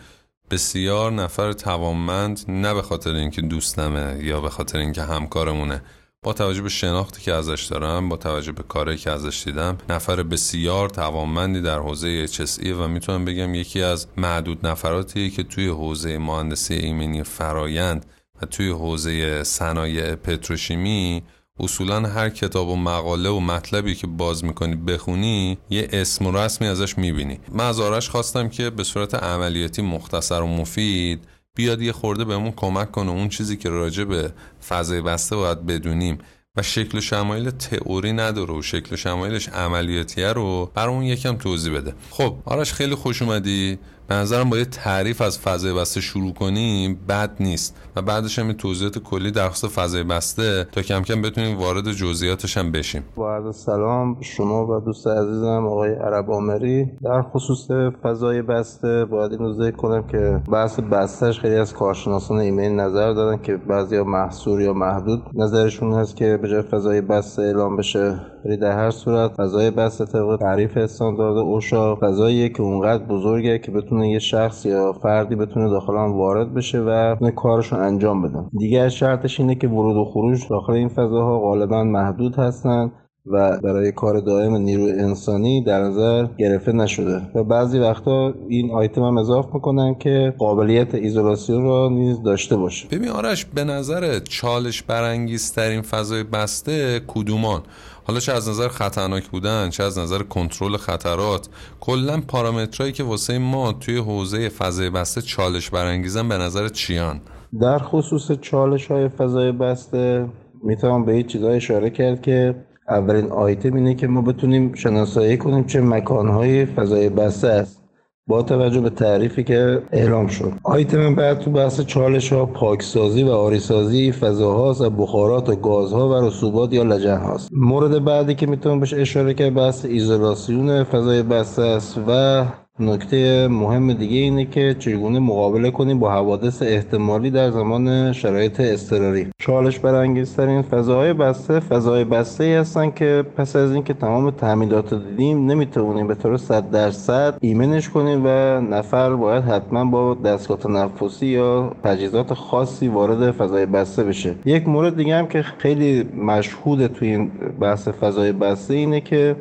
بسیار 0.51 1.13
نفر 1.13 1.53
توانمند 1.53 2.45
نه 2.49 2.75
به 2.75 2.83
خاطر 2.83 3.15
اینکه 3.15 3.43
دوستمه 3.43 4.25
یا 4.25 4.41
به 4.41 4.51
خاطر 4.51 4.79
اینکه 4.79 5.03
همکارمونه. 5.03 5.83
با 6.25 6.33
توجه 6.33 6.63
به 6.63 6.69
شناختی 6.69 7.23
که 7.23 7.33
ازش 7.33 7.65
دارم 7.65 8.09
با 8.09 8.17
توجه 8.17 8.53
به 8.53 8.63
کاری 8.63 8.97
که 8.97 9.11
ازش 9.11 9.43
دیدم 9.45 9.79
نفر 9.89 10.23
بسیار 10.23 10.89
توانمندی 10.89 11.61
در 11.61 11.79
حوزه 11.79 12.27
HSE 12.27 12.67
و 12.67 12.89
می‌تونم 12.89 13.25
بگم 13.25 13.55
یکی 13.55 13.83
از 13.83 14.07
معدود 14.17 14.67
نفراتی 14.67 15.31
که 15.31 15.43
توی 15.43 15.69
حوزه 15.69 16.19
مهندسی 16.19 16.75
ایمنی 16.75 17.23
فرایند 17.23 18.07
و 18.43 18.47
توی 18.47 18.69
حوزه 18.69 19.43
صنایع 19.45 20.15
پتروشیمی 20.15 21.23
اصولا 21.61 22.01
هر 22.01 22.29
کتاب 22.29 22.69
و 22.69 22.77
مقاله 22.77 23.29
و 23.29 23.41
مطلبی 23.41 23.95
که 23.95 24.07
باز 24.07 24.45
می‌کنی 24.45 24.77
بخونی 24.77 25.59
یه 25.71 25.89
اسم 25.93 26.27
و 26.27 26.33
رسمی 26.33 26.69
ازش 26.69 26.99
می‌بینی. 26.99 27.41
من 27.53 27.65
از 27.65 27.81
آرش 27.81 28.09
خواستم 28.09 28.49
که 28.49 28.71
به 28.71 28.85
صورت 28.85 29.15
عملیاتی 29.15 29.83
مختصر 29.83 30.41
و 30.41 30.47
مفید 30.47 31.25
بیاد 31.55 31.83
یه 31.83 31.93
خورده 31.93 32.25
بهمون 32.25 32.53
کمک 32.57 32.91
کنه 32.91 33.11
اون 33.11 33.29
چیزی 33.29 33.57
که 33.57 33.69
راجع 33.69 34.05
به 34.05 34.33
فضای 34.69 35.01
بسته 35.01 35.37
باید 35.37 35.67
بدونیم. 35.67 36.19
و 36.57 36.63
شکل 36.63 36.99
و 36.99 37.01
شمایل 37.01 37.51
تئوری 37.51 38.13
نداره 38.13 38.55
و 38.55 38.63
شکل 38.63 38.95
و 38.95 38.97
شمایلش 38.97 39.49
عملیاتیه 39.49 40.33
رو 40.33 40.73
برامون 40.75 41.03
یکم 41.03 41.37
توضیح 41.37 41.75
بده. 41.75 41.95
خب 42.11 42.37
آرش 42.45 42.73
خیلی 42.73 42.95
خوش 42.95 43.23
اومدی. 43.23 43.79
به 44.09 44.15
نظرم 44.15 44.51
با 44.51 44.59
یه 44.59 44.65
تعریف 44.65 45.21
از 45.21 45.39
فضای 45.39 45.75
بسته 45.75 46.01
شروع 46.01 46.33
کنیم 46.33 46.99
بد 47.09 47.31
نیست. 47.41 47.77
و 47.97 48.03
بعدش 48.03 48.39
هم 48.39 48.53
توضیحات 48.53 48.99
کلی 48.99 49.31
در 49.31 49.49
خصوص 49.49 49.71
فضای 49.71 50.03
بسته 50.03 50.67
تا 50.73 50.83
کم 50.83 51.03
کم 51.03 51.23
بتونیم 51.23 51.59
وارد 51.59 51.93
جزئیاتش 51.93 52.57
هم 52.57 52.73
بشیم. 52.73 53.05
با 53.17 53.35
عرض 53.35 53.57
سلام 53.57 54.17
شما 54.21 54.67
و 54.67 54.81
دوست 54.81 55.07
عزیزم 55.07 55.67
آقای 55.67 55.95
عرب 55.95 56.31
آمری. 56.31 56.85
در 57.05 57.23
خصوص 57.23 57.71
فضای 58.03 58.43
بسته 58.43 59.05
باید 59.05 59.33
این 59.33 59.53
ذکر 59.53 59.77
کنم 59.77 60.07
که 60.07 60.41
بحث 60.53 60.81
بستهش 60.81 61.41
خیلی 61.41 61.57
از 61.57 61.73
کارشناسان 61.73 62.39
ایمیل 62.39 62.73
نظر 62.73 63.13
دادن 63.13 63.43
که 63.43 63.57
بعضیا 63.57 64.05
محصور 64.05 64.61
یا 64.61 64.73
محدود. 64.73 65.23
نظرشون 65.35 65.93
هست 65.93 66.17
که 66.17 66.37
به 66.43 66.49
جای 66.49 66.63
فضای 66.63 67.01
بسته 67.01 67.43
اعلام 67.43 67.77
بشه 67.77 68.21
ولی 68.45 68.57
در 68.57 68.73
هر 68.73 68.91
صورت. 68.91 69.33
فضای 69.33 69.71
بسته 69.71 70.05
طبق 70.05 70.37
تعریف 70.41 70.77
استاندارد 70.77 71.37
اوشا 71.37 71.97
فضاییه 71.97 72.49
که 72.49 72.63
اونقدر 72.63 73.05
بزرگه 73.05 73.59
که 73.59 73.71
یه 74.01 74.19
شخص 74.19 74.67
یا 74.67 74.93
فردی 74.93 75.37
بتونه 75.37 75.71
داخل 75.71 75.97
آن 75.97 76.13
وارد 76.13 76.55
بشه 76.55 76.81
و 76.81 77.31
کارشون 77.37 77.81
انجام 77.81 78.23
بدن 78.23 78.51
دیگه 78.59 78.89
شرطش 78.89 79.41
اینه 79.41 79.55
که 79.55 79.69
ورود 79.69 79.97
و 79.97 80.05
خروج 80.05 80.49
داخل 80.51 80.73
این 80.73 80.89
فضاها 80.89 81.41
غالبا 81.41 81.85
محدود 81.85 82.37
هستن 82.37 82.93
و 83.27 83.61
برای 83.65 83.93
کار 83.93 84.21
دائم 84.21 84.57
نیروی 84.57 84.93
انسانی 84.93 85.65
در 85.65 85.83
نظر 85.83 86.27
گرفته 86.39 86.73
نشده. 86.73 87.23
و 87.35 87.45
بعضی 87.45 87.79
وقتا 87.79 88.35
این 88.49 88.71
آیتم 88.71 89.03
هم 89.03 89.19
اضاف 89.19 89.55
می‌کنن 89.55 89.95
که 89.95 90.35
قابلیت 90.39 90.95
ایزولاسیون 90.95 91.65
را 91.65 91.89
نیز 91.89 92.23
داشته 92.23 92.57
باشه. 92.57 92.89
ببین 92.89 93.09
آرش 93.09 93.45
به 93.45 93.65
نظر 93.65 94.19
چالش 94.19 94.83
برانگیزترین 94.83 95.83
فضای 95.83 96.25
بسته 96.25 97.01
کدومان؟ 97.07 97.61
حالا 98.05 98.21
چه 98.21 98.33
از 98.33 98.49
نظر 98.49 98.69
خطرناک 98.69 99.29
بودن 99.29 99.71
چه 99.71 99.83
از 99.85 99.99
نظر 99.99 100.23
کنترل 100.23 100.77
خطرات 100.77 101.49
کلا 101.81 102.21
پارامترهایی 102.29 102.93
که 102.93 103.03
واسه 103.05 103.39
ما 103.39 103.73
توی 103.73 103.97
حوزه 103.97 104.49
فضای 104.49 104.91
بسته 104.91 105.23
چالش 105.23 105.71
برانگیزن 105.71 106.29
به 106.29 106.39
نظر 106.39 106.69
چیان؟ 106.69 107.21
در 107.61 107.79
خصوص 107.79 108.33
چالش 108.33 108.87
های 108.87 109.09
فضای 109.09 109.53
بسته 109.53 110.29
می‌تونم 110.63 111.05
به 111.05 111.13
این 111.13 111.27
چیزهای 111.27 111.57
اشاره 111.57 111.91
کرد 111.91 112.23
که 112.23 112.55
اولین 112.89 113.33
آیتم 113.33 113.75
اینه 113.75 113.95
که 113.95 114.07
ما 114.07 114.23
بتونیم 114.23 114.75
شناسایی 114.75 115.37
کنیم 115.37 115.65
چه 115.65 115.81
مکانهای 115.81 116.67
فضای 116.67 117.09
بسته 117.09 117.49
است. 117.49 117.82
با 118.27 118.43
توجه 118.43 118.81
به 118.81 118.91
تعریفی 118.91 119.45
که 119.45 119.83
اعلام 119.93 120.27
شد. 120.27 120.53
آیتم 120.65 121.15
بعد 121.15 121.39
تو 121.39 121.51
بحث 121.51 121.81
چالش 121.81 122.33
ها 122.33 122.47
پاکسازی 122.47 123.23
و 123.23 123.31
آریسازی 123.31 124.13
فضاهاست 124.13 124.81
و 124.81 124.91
بخارات 124.91 125.49
و 125.49 125.57
گازها 125.57 126.09
و 126.09 126.27
رسوبات 126.27 126.73
یا 126.73 126.83
لجن 126.83 127.19
هاست. 127.19 127.49
مورد 127.53 128.05
بعدی 128.05 128.35
که 128.35 128.47
می‌تونم 128.47 128.81
بهش 128.81 128.95
اشاره 128.95 129.35
کرد 129.35 129.55
بحث 129.55 129.85
ایزولاسیون 129.85 130.85
فضای 130.85 131.23
بسته 131.23 131.63
است 131.63 131.99
و 132.09 132.45
نکته 132.81 133.49
مهم 133.49 133.93
دیگه 133.93 134.17
اینه 134.17 134.45
که 134.45 134.77
چگونه 134.79 135.19
مقابله 135.19 135.71
کنیم 135.71 135.99
با 135.99 136.11
حوادث 136.11 136.63
احتمالی 136.63 137.31
در 137.31 137.51
زمان 137.51 138.13
شرایط 138.13 138.61
اضطراری. 138.61 139.32
چالش 139.47 139.79
برانگیزترین 139.79 140.63
فضاهای 140.63 141.13
بسته 141.13 141.61
فضای 141.61 142.05
بسته 142.05 142.45
ای 142.45 142.55
هستن 142.55 142.91
که 142.91 143.25
پس 143.37 143.57
از 143.57 143.73
اینکه 143.73 143.95
تمام 143.95 144.31
تعمیدات 144.31 144.95
دیدیم 144.95 145.47
نمی‌تونیم 145.47 146.07
به 146.07 146.15
طور 146.15 146.37
100 146.37 146.71
درصد 146.71 147.39
ایمنش 147.41 147.89
کنیم 147.89 148.23
و 148.25 148.61
نفر 148.61 149.17
باید 149.17 149.45
حتما 149.45 149.85
با 149.85 150.15
دستگاه 150.15 150.59
تنفسی 150.59 151.27
یا 151.27 151.73
تجهیزات 151.85 152.35
خاصی 152.35 152.89
وارد 152.89 153.31
فضای 153.31 153.67
بسته 153.67 154.05
بشه. 154.05 154.35
یک 154.45 154.69
مورد 154.69 154.97
دیگه 154.97 155.17
هم 155.17 155.27
که 155.27 155.43
خیلی 155.43 156.09
مشهود 156.17 156.87
توی 156.87 157.09
این 157.09 157.31
بحث 157.61 157.89
فضای 157.89 158.33
بسته 158.33 158.75
اینه 158.75 159.01
که 159.01 159.37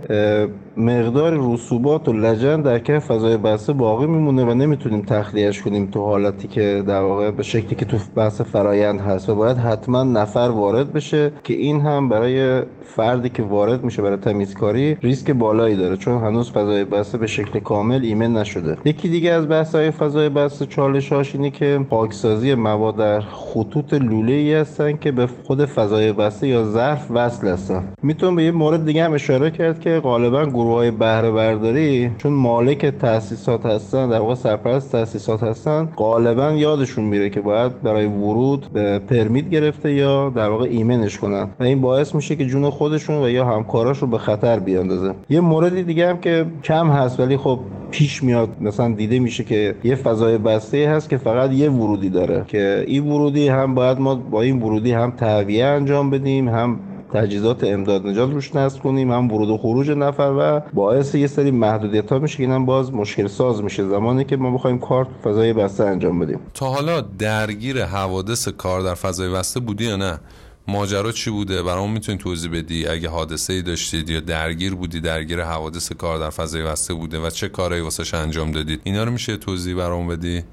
مقدار 0.78 1.54
رسوبات 1.54 2.10
و 2.10 2.14
لجن 2.14 2.62
در 2.62 2.80
کف 2.80 3.06
فضای 3.06 3.38
بسته 3.38 3.74
باقی 3.74 4.06
میمونه 4.06 4.46
و 4.46 4.54
نمی‌تونیم 4.54 5.02
تخلیهش 5.02 5.62
کنیم 5.62 5.86
تو 5.86 6.06
حالتی 6.06 6.48
که 6.48 6.84
در 6.88 7.02
واقع 7.02 7.32
به 7.32 7.44
شکلی 7.44 7.76
که 7.76 7.86
تو 7.86 7.98
بحث 8.16 8.42
فرایند 8.42 9.02
هست 9.02 9.30
و 9.30 9.36
باید 9.36 9.58
حتما 9.58 9.91
نفر 9.96 10.40
وارد 10.40 10.94
بشه 10.94 11.32
که 11.44 11.54
این 11.54 11.82
هم 11.82 12.10
برای 12.10 12.62
فردی 12.84 13.30
که 13.30 13.44
وارد 13.44 13.84
میشه 13.84 14.02
برای 14.02 14.18
تمیزکاری 14.18 14.98
ریسک 15.02 15.32
بالایی 15.32 15.76
داره 15.76 15.98
چون 15.98 16.24
هنوز 16.24 16.52
فضای 16.52 16.86
بسته 16.86 17.18
به 17.18 17.28
شکل 17.28 17.60
کامل 17.60 18.00
ایمن 18.04 18.34
نشده. 18.34 18.78
یکی 18.86 19.10
دیگه 19.10 19.32
از 19.32 19.50
بحث 19.50 19.76
های 19.76 19.92
فضای 19.92 20.30
بسته 20.30 20.66
چالش 20.66 21.12
اینه 21.12 21.50
که 21.50 21.86
پاکسازی 21.90 22.56
مواد 22.56 22.96
در 22.96 23.22
خطوط 23.22 23.94
لوله 23.94 24.34
ای 24.34 24.54
هستن 24.54 24.98
که 24.98 25.12
به 25.12 25.28
خود 25.28 25.66
فضای 25.66 26.14
بسته 26.14 26.48
یا 26.48 26.64
ظرف 26.64 27.08
وصل 27.12 27.48
هستن. 27.48 27.84
می‌تونم 28.04 28.36
به 28.36 28.44
یه 28.44 28.52
مورد 28.52 28.86
دیگه 28.86 29.04
هم 29.04 29.14
اشاره 29.14 29.52
کرد 29.52 29.80
که 29.80 30.00
غالبا 30.00 30.46
گروه 30.46 30.74
های 30.74 30.92
بهره 30.92 31.32
برداری 31.32 32.12
چون 32.18 32.34
مالک 32.34 32.86
تاسیسات 32.86 33.66
هستن 33.66 34.10
در 34.10 34.20
واقع 34.20 34.36
سرپرست 34.36 34.92
تاسیسات 34.92 35.44
هستن 35.44 35.90
غالبا 35.98 36.52
یادشون 36.52 37.06
میره 37.06 37.30
که 37.30 37.42
باید 37.42 37.82
برای 37.82 38.06
ورود 38.06 38.66
به 38.74 39.00
پرمیت 39.00 39.46
گرفته 39.82 39.94
یا 39.94 40.30
در 40.30 40.50
واقع 40.50 40.66
ایمنش 40.66 41.18
کنن. 41.18 41.48
و 41.60 41.64
این 41.64 41.82
باعث 41.82 42.16
میشه 42.16 42.36
که 42.36 42.46
جون 42.46 42.70
خودشون 42.70 43.24
و 43.24 43.30
یا 43.30 43.46
همکاراش 43.46 43.98
رو 43.98 44.08
به 44.08 44.18
خطر 44.18 44.60
بیاندازه. 44.60 45.14
یه 45.30 45.42
موردی 45.42 45.84
دیگه 45.84 46.10
هم 46.10 46.18
که 46.18 46.46
کم 46.64 46.90
هست 46.90 47.20
ولی 47.20 47.38
خب 47.38 47.60
پیش 47.92 48.24
میاد. 48.24 48.50
مثلا 48.62 48.94
دیده 48.94 49.20
میشه 49.20 49.44
که 49.44 49.76
یه 49.84 49.96
فضای 49.96 50.38
بسته 50.38 50.90
هست 50.90 51.10
که 51.10 51.18
فقط 51.18 51.52
یه 51.52 51.70
ورودی 51.70 52.10
داره. 52.10 52.46
که 52.48 52.84
این 52.88 53.08
ورودی 53.08 53.48
هم 53.48 53.76
باید 53.76 54.00
ما 54.00 54.16
با 54.16 54.42
این 54.42 54.62
ورودی 54.62 54.92
هم 54.92 55.12
تهویه 55.12 55.66
انجام 55.66 56.10
بدیم 56.10 56.50
هم 56.50 56.80
تجهیزات 57.14 57.64
امداد 57.64 58.08
نجات 58.08 58.32
روش 58.32 58.56
نصب 58.56 58.82
کنیم. 58.82 59.12
هم 59.12 59.32
ورود 59.32 59.50
و 59.50 59.58
خروج 59.58 59.92
نفر 59.92 60.34
و 60.40 60.62
باعث 60.74 61.16
یه 61.16 61.28
سری 61.28 61.52
محدودیت 61.52 62.12
ها 62.12 62.20
میشه 62.20 62.38
که 62.38 62.44
اینم 62.44 62.66
باز 62.66 62.94
مشکل 62.94 63.28
ساز 63.28 63.64
میشه. 63.64 63.88
زمانی 63.88 64.26
که 64.26 64.38
ما 64.38 64.52
بخوایم 64.52 64.80
کار 64.80 65.08
فضای 65.24 65.54
بسته 65.54 65.84
انجام 65.84 66.20
بدیم. 66.20 66.40
تا 66.54 66.66
حالا 66.66 67.02
درگیر 67.02 67.86
حوادث 67.86 68.48
کار 68.48 68.82
در 68.82 68.94
فضای 68.94 69.30
بسته 69.30 69.60
بودی 69.60 69.86
یا 69.86 69.96
نه؟ 69.96 70.20
ماجرا 70.68 71.12
چی 71.12 71.30
بوده؟ 71.30 71.64
برامون 71.64 71.92
می‌تونی 71.92 72.18
توضیح 72.18 72.52
بدی؟ 72.52 72.88
اگه 72.88 73.10
حادثه 73.10 73.54
ای 73.54 73.62
داشتید 73.62 74.10
یا 74.10 74.20
درگیر 74.20 74.76
بودی 74.76 75.02
درگیر 75.02 75.44
حوادث 75.44 75.92
کار 75.92 76.20
در 76.20 76.30
فضای 76.30 76.64
بسته 76.64 76.94
بوده 76.94 77.20
و 77.20 77.30
چه 77.30 77.50
کارهایی 77.50 77.84
واسش 77.84 78.14
انجام 78.14 78.52
دادید؟ 78.52 78.82
اینا 78.84 79.04
رو 79.04 79.12
میشه 79.12 79.38
توضیح 79.38 79.76
برامون 79.76 80.08
بدی؟ 80.08 80.44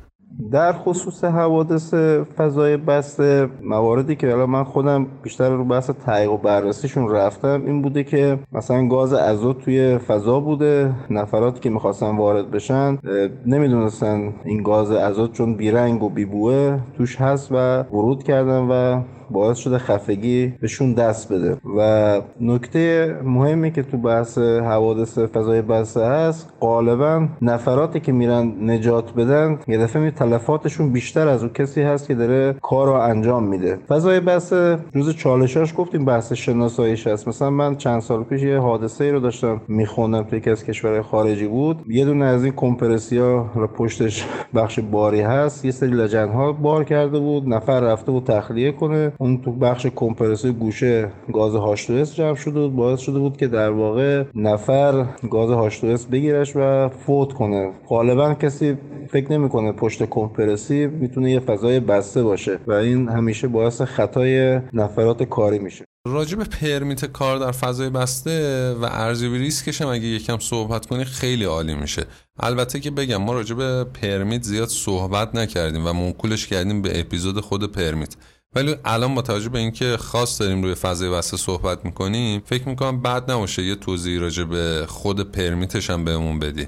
در 0.53 0.73
خصوص 0.73 1.25
حوادث 1.25 1.95
فضای 2.37 2.77
بسته 2.77 3.49
مواردی 3.63 4.17
که 4.17 4.33
الان 4.33 4.51
من 4.51 4.65
خودم 4.65 5.07
بیشتر 5.23 5.51
رو 5.51 5.65
بحث 5.65 5.91
تحقیق 5.91 6.33
و 6.33 6.37
بررسیشون 6.37 7.11
رفتم 7.11 7.63
این 7.67 7.83
بوده 7.83 8.05
که 8.05 8.39
مثلا 8.53 8.89
گاز 8.89 9.13
ازوت 9.13 9.59
توی 9.59 9.99
فضا 9.99 10.41
بوده 10.41 10.95
نفراتی 11.11 11.61
که 11.61 11.71
می‌خواستن 11.71 12.17
وارد 12.17 12.51
بشن 12.51 12.99
نمی‌دونستن 13.47 14.35
این 14.45 14.63
گاز 14.63 14.91
ازوت 14.91 15.33
چون 15.33 15.55
بیرنگ 15.55 16.03
و 16.03 16.09
بیبوه 16.09 16.79
توش 16.97 17.21
هست 17.21 17.53
و 17.53 17.83
ورود 17.83 18.23
کردن 18.23 18.69
و 18.71 19.03
باعث 19.31 19.59
شده 19.59 19.79
خفگی 19.79 20.55
بهشون 20.61 20.93
دست 20.93 21.33
بده. 21.33 21.57
و 21.79 22.21
نکته 22.41 23.17
مهمی 23.25 23.73
که 23.73 23.83
تو 23.83 23.97
بحث 23.97 24.39
حوادث 24.39 25.19
فضای 25.19 25.63
بسته 25.63 26.01
هست 26.01 26.53
غالبا 26.61 27.29
نفراتی 27.43 28.01
که 28.01 28.13
میرن 28.13 28.71
نجات 28.71 29.15
بدن 29.15 29.59
یه 29.69 29.79
دفعه 29.79 30.03
می 30.03 30.11
تلفاتشون 30.11 30.93
بیشتر 30.93 31.29
از 31.29 31.43
اون 31.43 31.53
کسی 31.53 31.83
هست 31.83 32.09
که 32.09 32.15
داره 32.15 32.55
کار 32.63 32.87
رو 32.87 32.93
انجام 32.93 33.45
میده. 33.45 33.79
فضای 33.89 34.21
بسته 34.21 34.79
روز 34.93 35.17
چالشاش 35.17 35.75
گفتیم 35.77 36.05
بحث 36.05 36.33
شناساییش 36.33 37.07
هست. 37.07 37.29
مثلا 37.29 37.51
من 37.51 37.77
چند 37.77 38.01
سال 38.01 38.23
پیش 38.23 38.43
یه 38.43 38.59
حادثه 38.59 39.05
ای 39.05 39.11
رو 39.11 39.21
داشتم 39.21 39.61
میخوندم 39.69 40.23
توی 40.23 40.39
یکی 40.39 40.51
از 40.51 40.65
خارجی 41.11 41.47
بود. 41.47 41.79
یه 41.89 42.05
دونه 42.05 42.25
از 42.25 42.45
این 42.45 42.53
کمپرسیا 42.53 43.43
پشتش 43.77 44.27
بخش 44.55 44.81
باری 44.81 45.21
هست. 45.21 45.65
یه 45.65 45.71
سری 45.71 45.91
لجن 45.91 46.29
ها 46.29 46.53
بار 46.53 46.85
کرده 46.85 47.19
بود 47.19 47.49
نفر 47.49 47.81
رفته 47.81 48.13
بود 48.13 48.25
تخلیه 48.25 48.73
کنه. 48.73 49.13
اون 49.21 49.43
تو 49.43 49.53
بخش 49.53 49.87
کمپرسور 49.87 50.53
گوشه 50.53 51.13
گاز 51.33 51.81
H2S 51.81 52.15
جمع 52.15 52.35
شده 52.35 52.61
بود 52.61 52.77
باعث 52.77 53.01
شده 53.01 53.19
بود 53.19 53.37
که 53.37 53.49
در 53.49 53.71
واقع 53.71 54.25
نفر 54.35 55.07
گاز 55.31 55.73
H2S 55.73 56.07
بگیرش 56.07 56.53
و 56.57 56.89
فوت 56.89 57.33
کنه. 57.33 57.73
غالبا 57.89 58.35
کسی 58.35 58.77
فکر 59.11 59.33
نمی‌کنه 59.33 59.73
پشت 59.73 60.03
کمپرسی 60.03 60.87
می‌تونه 60.87 61.31
یه 61.31 61.41
فضای 61.41 61.81
بسته 61.81 62.23
باشه 62.23 62.59
و 62.67 62.73
این 62.73 63.09
همیشه 63.09 63.49
باعث 63.49 63.83
خطای 63.83 64.61
نفرات 64.73 65.23
کاری 65.23 65.59
میشه. 65.59 65.85
راجع 66.07 66.37
به 66.37 66.45
پرمیت 66.45 67.05
کار 67.05 67.39
در 67.39 67.53
فضای 67.53 67.91
بسته 67.91 68.75
و 68.75 68.85
ارزیابی 68.85 69.39
ریسکش 69.39 69.83
هم 69.83 69.89
اگه 69.89 70.07
یکم 70.07 70.39
صحبت 70.39 70.87
کنی 70.87 71.05
خیلی 71.05 71.45
عالی 71.45 71.75
میشه. 71.75 72.05
البته 72.41 72.81
که 72.81 72.91
بگم 72.91 73.17
ما 73.17 73.33
راجع 73.33 73.55
به 73.55 73.85
پرمیت 73.85 74.43
زیاد 74.43 74.69
صحبت 74.69 75.35
نکردیم 75.35 75.87
و 75.87 75.93
منقولش 75.93 76.47
کردیم 76.47 76.83
به 76.83 77.01
اپیزود 77.01 77.41
خود 77.41 77.73
پرمیت. 77.73 78.17
ولی 78.57 78.75
الان 78.85 79.15
با 79.15 79.23
توجه 79.23 79.49
به 79.49 79.59
اینکه 79.59 79.97
خاص 79.97 80.41
داریم 80.41 80.63
روی 80.63 80.75
فضای 80.75 81.11
بسته 81.11 81.37
صحبت 81.37 81.85
می‌کنیم 81.85 82.41
فکر 82.45 82.69
می‌کنم 82.69 83.03
بعد 83.03 83.31
نباشه 83.31 83.63
یه 83.63 83.75
توضیح 83.75 84.21
راجع 84.21 84.45
به 84.45 84.85
خود 84.89 85.33
پرمیتش 85.33 85.91
هم 85.91 86.05
بهمون 86.05 86.39
بدی. 86.39 86.67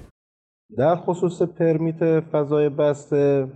در 0.78 0.96
خصوص 0.96 1.42
پرمیت 1.42 2.20
فضای 2.20 2.68
بسته 2.68 3.48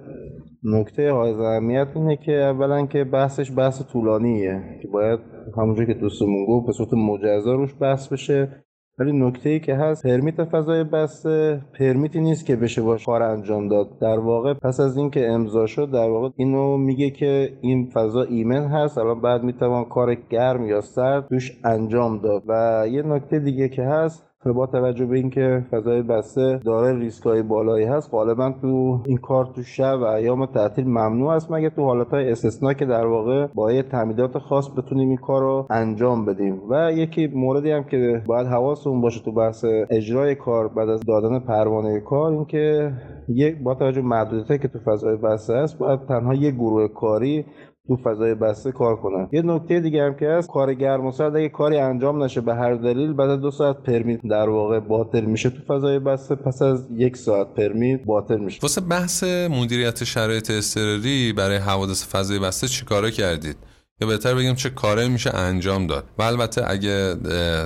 نکته 0.63 1.13
های 1.13 1.33
اهمیت 1.33 1.89
اینه 1.95 2.17
که 2.17 2.33
اولا 2.33 2.87
که 2.87 3.05
بحثش 3.05 3.53
بحث 3.57 3.83
طولانیه 3.83 4.79
که 4.83 4.89
باید 4.89 5.21
همونجور 5.57 5.87
که 5.87 5.95
دوستمون 5.95 6.47
گفت 6.47 6.67
به 6.67 6.73
صورت 6.73 6.95
مجزا 6.95 7.55
روش 7.55 7.75
بحث 7.81 8.09
بشه. 8.09 8.65
ولی 8.99 9.13
نکته 9.13 9.51
ای 9.51 9.61
که 9.61 9.75
هست 9.75 10.07
پرمیت 10.07 10.45
فضای 10.45 10.85
بسته 10.85 11.61
پرمیتی 11.79 12.21
نیست 12.21 12.47
که 12.47 12.57
بشه 12.57 12.83
باش 12.83 13.07
کار 13.07 13.23
انجام 13.23 13.69
داد. 13.69 13.99
در 13.99 14.19
واقع 14.19 14.55
پس 14.55 14.81
از 14.81 14.97
اینکه 14.97 15.29
امضا 15.29 15.67
شد 15.67 15.91
در 15.91 16.11
واقع 16.11 16.29
اینو 16.37 16.77
میگه 16.77 17.11
که 17.11 17.59
این 17.61 17.91
فضا 17.95 18.23
ایمن 18.23 18.65
هست 18.67 18.99
الان 18.99 19.21
بعد 19.21 19.43
می‌توان 19.43 19.85
کار 19.85 20.15
گرم 20.15 20.67
یا 20.67 20.81
سرد 20.81 21.29
توش 21.29 21.61
انجام 21.65 22.19
داد. 22.19 22.43
و 22.49 22.85
یه 22.91 23.03
نکته 23.03 23.39
دیگه 23.39 23.69
که 23.69 23.83
هست 23.83 24.34
با 24.53 24.67
توجه 24.67 25.07
به 25.07 25.17
اینکه 25.17 25.65
فضای 25.71 26.03
بسته 26.03 26.61
داره 26.65 26.99
ریسک 26.99 27.25
های 27.25 27.43
بالایی 27.43 27.87
هست 27.87 28.11
غالبا 28.11 28.55
تو 28.61 29.01
این 29.07 29.17
کار 29.17 29.47
تو 29.47 29.63
شب 29.63 29.99
و 30.01 30.05
ایام 30.05 30.47
تعطیل 30.47 30.85
ممنوع 30.85 31.29
است 31.29 31.53
مگه 31.53 31.71
تو 31.71 31.83
حالت 31.83 32.11
های 32.11 32.31
استثنا 32.31 32.73
که 32.73 32.85
در 32.85 33.07
واقع 33.07 33.47
با 33.47 33.73
یه 33.73 33.83
تعمیدات 33.83 34.39
خاص 34.39 34.71
بتونیم 34.77 35.09
این 35.09 35.17
کار 35.17 35.43
رو 35.43 35.67
انجام 35.71 36.25
بدیم؟ 36.25 36.63
و 36.71 36.93
یکی 36.93 37.27
موردی 37.27 37.71
هم 37.71 37.85
که 37.85 38.23
باید 38.27 38.47
حواسمون 38.47 39.01
باشه 39.01 39.21
تو 39.25 39.33
بحث 39.33 39.65
اجرای 39.91 40.35
کار 40.35 40.69
بعد 40.69 40.89
از 40.89 41.01
دادن 41.01 41.39
پروانه 41.39 42.01
کار 42.01 42.33
اینکه 42.33 42.93
یک 43.29 43.63
با 43.63 43.75
توجه 43.75 44.01
محدودیتی 44.01 44.59
که 44.59 44.69
تو 44.69 44.79
فضای 44.79 45.17
بسته 45.17 45.55
است 45.55 45.79
باید 45.79 46.01
تنها 46.09 46.35
یک 46.35 46.55
گروه 46.55 46.89
کاری 46.89 47.45
تو 47.89 47.97
فضای 47.97 48.35
بسته 48.35 48.73
کار 48.73 48.97
کنن. 48.97 49.29
یه 49.33 49.43
نکته 49.43 49.81
دیگه 49.81 50.03
هم 50.03 50.15
که 50.15 50.29
هست 50.29 50.49
کار 50.49 50.75
گرم 50.75 51.07
و 51.07 51.13
سرد 51.13 51.37
اگه 51.37 51.49
کاری 51.49 51.79
انجام 51.79 52.23
نشه 52.23 52.41
به 52.41 52.55
هر 52.55 52.75
دلیل 52.75 53.13
بعد 53.13 53.41
دو 53.41 53.51
ساعت 53.51 53.83
پرمیت 53.83 54.21
در 54.31 54.49
واقع 54.49 54.81
باطل 54.81 55.25
میشه 55.25 55.51
تو 55.51 55.75
فضای 55.75 55.99
بسته. 55.99 56.35
پس 56.35 56.63
از 56.63 56.87
یک 56.97 57.17
ساعت 57.17 57.55
پرمیت 57.55 58.05
باطل 58.05 58.37
میشه. 58.37 58.59
واسه 58.63 58.81
بحث 58.81 59.25
مدیریت 59.51 60.05
شرایط 60.05 60.51
اضطراری 60.51 61.33
برای 61.33 61.57
حوادث 61.57 62.09
فضای 62.09 62.39
بسته 62.39 62.69
چیکارا 62.69 63.11
کردید؟ 63.11 63.57
یا 64.01 64.07
بهتر 64.09 64.35
بگیم 64.35 64.55
چه 64.55 64.71
کاره 64.71 65.09
میشه 65.09 65.35
انجام 65.35 65.87
داد؟ 65.87 66.05
و 66.19 66.23
البته 66.23 66.71
اگه 66.71 67.15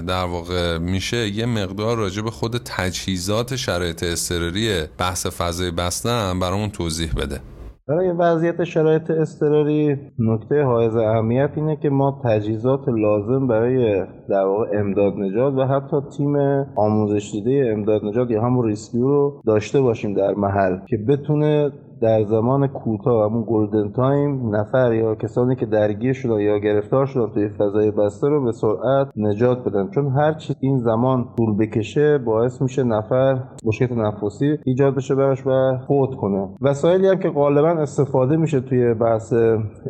در 0.07 0.25
واقع 0.25 0.79
میشه 0.79 1.29
یه 1.29 1.47
مقدار 1.47 1.97
راجع 1.97 2.23
به 2.23 2.31
خود 2.31 2.57
تجهیزات 2.65 3.57
شرایط 3.57 4.03
اضطراری 4.03 4.83
بحث 4.99 5.27
فضای 5.27 5.71
بسته 5.71 6.09
هم 6.09 6.41
برامون 6.41 6.71
توضیح 6.71 7.13
بده. 7.17 7.41
برای 7.89 8.11
وضعیت 8.11 8.65
شرایط 8.65 9.11
اضطراری 9.11 9.97
نکته 10.19 10.63
حائز 10.63 10.97
اهمیت 10.97 11.51
اینه 11.57 11.77
که 11.77 11.91
ما 11.91 12.21
تجهیزات 12.25 12.89
لازم 12.89 13.47
برای 13.47 14.05
در 14.29 14.45
واقع 14.45 14.79
امداد 14.79 15.15
نجات 15.19 15.55
و 15.55 15.67
حتی 15.67 15.97
تیم 16.17 16.37
آموزش 16.77 17.31
دیده 17.33 17.73
امداد 17.73 18.05
نجات 18.05 18.31
یا 18.31 18.43
همون 18.43 18.67
rescue 18.67 19.09
رو 19.09 19.43
داشته 19.47 19.81
باشیم 19.81 20.15
در 20.15 20.35
محل 20.35 20.77
که 20.89 20.97
بتونه 20.97 21.71
در 22.01 22.25
زمان 22.25 22.67
کوتاه 22.67 23.31
همون 23.31 23.45
golden 23.49 23.93
time 23.93 24.57
نفر 24.57 24.93
یا 24.93 25.15
کسانی 25.15 25.57
که 25.57 25.67
درگیر 25.67 26.13
شدن 26.13 26.41
یا 26.41 26.59
گرفتار 26.59 27.07
شدن 27.07 27.27
توی 27.35 27.49
فضای 27.49 27.91
بسته 27.91 28.29
رو 28.29 28.45
به 28.45 28.53
سرعت 28.53 29.09
نجات 29.17 29.65
بدن. 29.65 29.91
چون 29.91 30.09
هر 30.09 30.33
چی 30.33 30.55
این 30.61 30.79
زمان 30.79 31.29
طول 31.37 31.57
بکشه 31.57 32.19
باعث 32.19 32.63
میشه 32.63 32.83
نفر 32.83 33.43
مشکل 33.65 33.87
تنفسی 33.87 34.57
ایجاد 34.65 34.95
بشه 34.95 35.15
براش 35.15 35.47
و 35.47 35.79
فوت 35.89 36.15
کنه. 36.15 36.49
وسایلی 36.61 37.09
هم 37.09 37.19
که 37.19 37.29
غالبا 37.29 37.69
استفاده 37.69 38.37
میشه 38.37 38.61
توی 38.61 38.95
بحث 38.95 39.33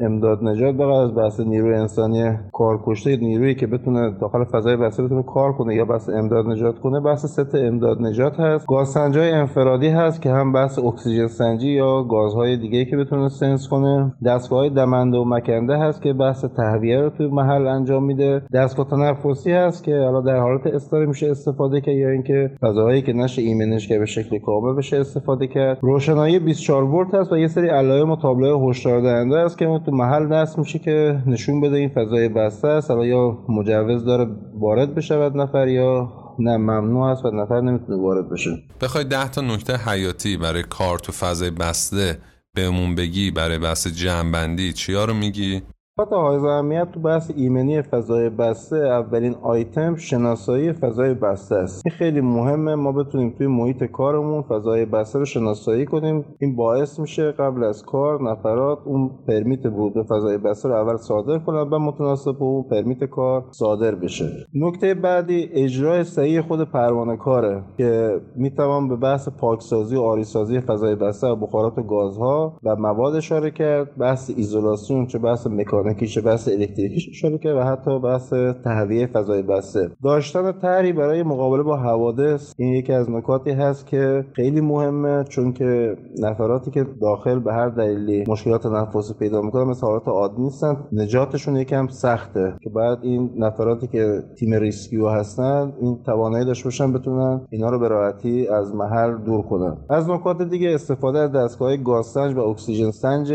امداد 0.01 0.45
نجات 0.45 0.75
بغیر 0.75 0.91
از 0.91 1.15
بحث 1.15 1.41
نیروی 1.41 1.75
انسانی 1.75 2.39
کارکشته 2.53 3.17
نیرویی 3.17 3.55
که 3.55 3.67
بتونه 3.67 4.11
داخل 4.21 4.45
فضای 4.45 4.77
بسته 4.77 5.03
بتونه 5.03 5.23
کار 5.23 5.53
کنه 5.53 5.75
یا 5.75 5.85
بحث 5.85 6.09
امداد 6.09 6.47
نجات 6.47 6.79
کنه 6.79 7.01
بحث 7.01 7.27
ست 7.27 7.55
امداد 7.55 8.03
نجات 8.03 8.41
هست. 8.41 8.67
گازسنجای 8.67 9.31
انفرادی 9.31 9.89
هست 9.89 10.23
که 10.23 10.31
هم 10.31 10.53
بحث 10.53 10.79
اکسیژن 10.79 11.27
سنجی 11.27 11.69
یا 11.69 11.98
گازهای 12.03 12.57
دیگه 12.57 12.85
که 12.85 12.97
بتونه 12.97 13.29
sense 13.29 13.69
کنه. 13.69 14.13
دستگاه 14.27 14.69
دمنده 14.69 15.19
و 15.19 15.25
مکنده 15.25 15.79
هست 15.79 16.03
که 16.03 16.13
بحث 16.13 16.45
تهویه 16.45 17.01
رو 17.01 17.11
توی 17.11 17.27
محل 17.27 17.67
انجام 17.67 18.05
میده. 18.05 18.43
دستگاه 18.55 18.87
تنفسی 18.89 19.53
هست 19.53 19.85
که 19.85 19.97
حالا 19.99 20.21
در 20.21 20.39
حالت 20.41 20.67
اضطراری 20.67 21.07
میشه 21.07 21.31
استفاده 21.31 21.81
کرد 21.81 21.95
یا 21.95 22.11
اینکه 22.11 22.51
فضاهایی 22.61 23.03
که 23.03 23.13
نشه 23.13 23.43
ایمنش 23.43 23.89
که 23.89 23.99
به 23.99 24.07
شکل 24.07 24.39
کامل 24.39 24.77
بشه 24.77 24.97
استفاده 24.97 25.47
کرد. 25.47 25.79
روشنایی 25.81 26.39
24 26.39 26.85
ولت 26.85 27.15
هست 27.15 27.33
و 27.33 27.39
یه 27.39 27.49
سری 27.49 27.69
علائم 27.69 28.11
و 28.11 28.17
تابلوهای 28.17 28.71
هشدار 28.71 29.01
دهنده 29.01 29.39
است 29.39 29.59
که 29.59 29.81
تو 29.87 29.93
محل 29.93 30.27
نصب 30.27 30.59
میشه 30.59 30.79
که 30.79 31.19
نشون 31.27 31.61
بده 31.61 31.77
این 31.77 31.89
فضای 31.89 32.29
بسته 32.29 32.69
است. 32.69 32.91
حالا 32.91 33.07
یا 33.07 33.39
مجوز 33.49 34.05
داره 34.05 34.27
وارد 34.61 34.95
بشود 34.95 35.37
نفر 35.37 35.69
یا 35.69 36.09
نه 36.39 36.57
ممنوع 36.57 37.07
است 37.07 37.25
و 37.25 37.31
نفر 37.31 37.61
نمی‌تونه 37.61 38.03
وارد 38.03 38.29
بشه 38.31 38.63
بخوای 38.81 39.05
ده 39.05 39.29
تا 39.29 39.41
نکته 39.41 39.77
حیاتی 39.77 40.37
برای 40.37 40.63
کار 40.63 40.99
تو 40.99 41.13
فضای 41.13 41.51
بسته 41.51 42.19
بهمون 42.55 42.95
بگی 42.95 43.31
برای 43.31 43.59
بحث 43.59 43.87
جمعبندی 43.87 44.73
چیا 44.73 45.05
رو 45.05 45.15
میگی؟ 45.15 45.63
نکات 46.01 46.13
حائز 46.13 46.45
اهمیت 46.45 46.93
تو 46.93 47.01
بحث 47.01 47.31
ایمنی 47.37 47.83
فضای 47.83 48.31
بسته 48.31 48.77
اولین 48.77 49.35
آیتم 49.43 49.97
شناسایی 49.97 50.73
فضای 50.73 51.15
بسته 51.15 51.55
است. 51.55 51.83
این 51.87 51.95
خیلی 51.95 52.21
مهمه. 52.21 52.75
ما 52.75 52.93
بتونیم 52.93 53.35
توی 53.39 53.47
محیط 53.47 53.85
کارمون 53.85 54.43
فضای 54.43 54.85
بسته 54.85 55.19
رو 55.19 55.25
شناسایی 55.25 55.87
کنیم. 55.87 56.25
این 56.41 56.57
باعث 56.57 57.01
میشه 57.01 57.33
قبل 57.33 57.65
از 57.65 57.83
کار 57.83 58.31
نفرات 58.31 58.79
اون 58.85 59.11
پرمیت 59.29 59.67
ورود 59.67 59.95
به 59.95 60.03
فضای 60.03 60.39
بسته 60.39 60.69
رو 60.69 60.75
اول 60.75 60.97
صادر 60.97 61.39
کنن 61.39 61.69
و 61.71 61.79
متناسب 61.79 62.33
با 62.33 62.47
اون 62.47 62.65
پرمیت 62.71 63.05
کار 63.05 63.45
صادر 63.51 63.95
بشه. 63.95 64.25
نکته 64.55 64.95
بعدی 64.95 65.49
اجرای 65.53 66.05
صحیح 66.05 66.41
خود 66.41 66.71
پروانه 66.71 67.17
کاره 67.17 67.63
که 67.79 68.21
می‌توان 68.37 68.89
به 68.89 68.97
بحث 68.97 69.29
پاکسازی 69.29 69.97
و 69.97 70.01
عاری‌سازی 70.01 70.61
فضای 70.61 70.95
بسته 70.95 71.27
و 71.27 71.37
بخارات 71.37 71.79
و 71.79 71.83
گازها 71.83 72.59
و 72.65 72.77
مواد 72.77 73.15
اشاره 73.15 73.51
کرد. 73.51 73.97
بحث 73.99 74.31
ایزولاسیون 74.37 75.07
چه 75.07 75.19
بحث 75.19 75.47
مکانیک 75.47 75.88
مکانیکیش 75.89 76.19
بحث 76.19 76.49
الکتریکیش 76.49 77.09
اشاره 77.09 77.39
کرد 77.39 77.57
و 77.57 77.61
حتی 77.61 77.99
بحث 77.99 78.33
تهویه 78.65 79.07
فضای 79.07 79.43
بسته. 79.43 79.91
داشتن 80.05 80.53
طرحی 80.53 80.93
برای 80.93 81.23
مقابله 81.23 81.63
با 81.63 81.77
حوادث 81.77 82.55
این 82.59 82.75
یکی 82.75 82.93
از 82.93 83.11
نکاتی 83.11 83.51
هست 83.51 83.87
که 83.87 84.25
خیلی 84.33 84.61
مهمه 84.61 85.25
چون 85.25 85.53
که 85.53 85.97
نفراتی 86.19 86.71
که 86.71 86.87
داخل 87.01 87.39
به 87.39 87.53
هر 87.53 87.69
دلیلی 87.69 88.25
مشکلات 88.29 88.67
تنفسی 88.67 89.15
پیدا 89.15 89.43
می‌کنن 89.43 89.65
مثل 89.65 89.87
حالات 89.87 90.09
عادی 90.09 90.43
نیستن 90.43 90.77
نجاتشون 90.93 91.57
یکم 91.57 91.87
سخته 91.87 92.55
که 92.61 92.71
بعد 92.71 92.99
این 93.03 93.31
نفراتی 93.37 93.87
که 93.87 94.23
تیم 94.39 94.55
rescue 94.55 95.09
هستن 95.09 95.73
این 95.81 95.99
توانایی 96.07 96.45
داشته 96.45 96.65
باشن 96.65 96.93
بتونن 96.93 97.41
اینا 97.51 97.71
رو 97.71 97.79
به 97.79 97.89
راحتی 97.89 98.49
از 98.49 98.75
محل 98.75 99.17
دور 99.17 99.43
کنن. 99.43 99.77
از 99.91 100.11
نکات 100.11 100.43
دیگه 100.43 100.75
استفاده 100.75 101.19
از 101.19 101.33
دستگاه 101.33 101.77
گازسنج 101.77 102.37
و 102.37 102.41
اکسیژن 102.41 102.91
سنج 102.91 103.33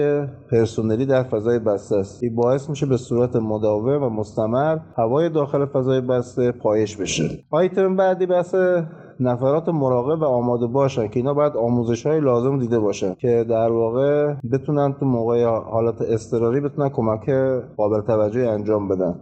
پرسونلی 0.51 1.05
در 1.05 1.23
فضای 1.23 1.59
بسته 1.59 1.95
است. 1.95 2.23
این 2.23 2.35
باعث 2.43 2.69
میشه 2.69 2.85
به 2.85 2.97
صورت 2.97 3.35
مداوم 3.35 4.03
و 4.03 4.09
مستمر 4.09 4.77
هوای 4.97 5.29
داخل 5.29 5.65
فضای 5.65 6.01
بسته 6.01 6.51
پایش 6.51 6.97
بشه. 6.97 7.43
آیتم 7.51 7.95
بعدی 7.95 8.25
بحث 8.25 8.55
نفرات 9.19 9.69
مراقب 9.69 10.21
و 10.21 10.25
آماده 10.25 10.67
باشن 10.67 11.07
که 11.07 11.19
اینا 11.19 11.33
باید 11.33 11.57
آموزش 11.57 12.05
های 12.05 12.19
لازم 12.19 12.59
دیده 12.59 12.79
باشن 12.79 13.13
که 13.13 13.45
در 13.49 13.71
واقع 13.71 14.33
بتونن 14.51 14.93
تو 14.99 15.05
موقع 15.05 15.45
حالت 15.45 16.01
اضطراری 16.01 16.61
بتونن 16.61 16.89
کمک 16.89 17.29
قابل 17.77 18.01
توجهی 18.01 18.47
انجام 18.47 18.87
بدن. 18.87 19.15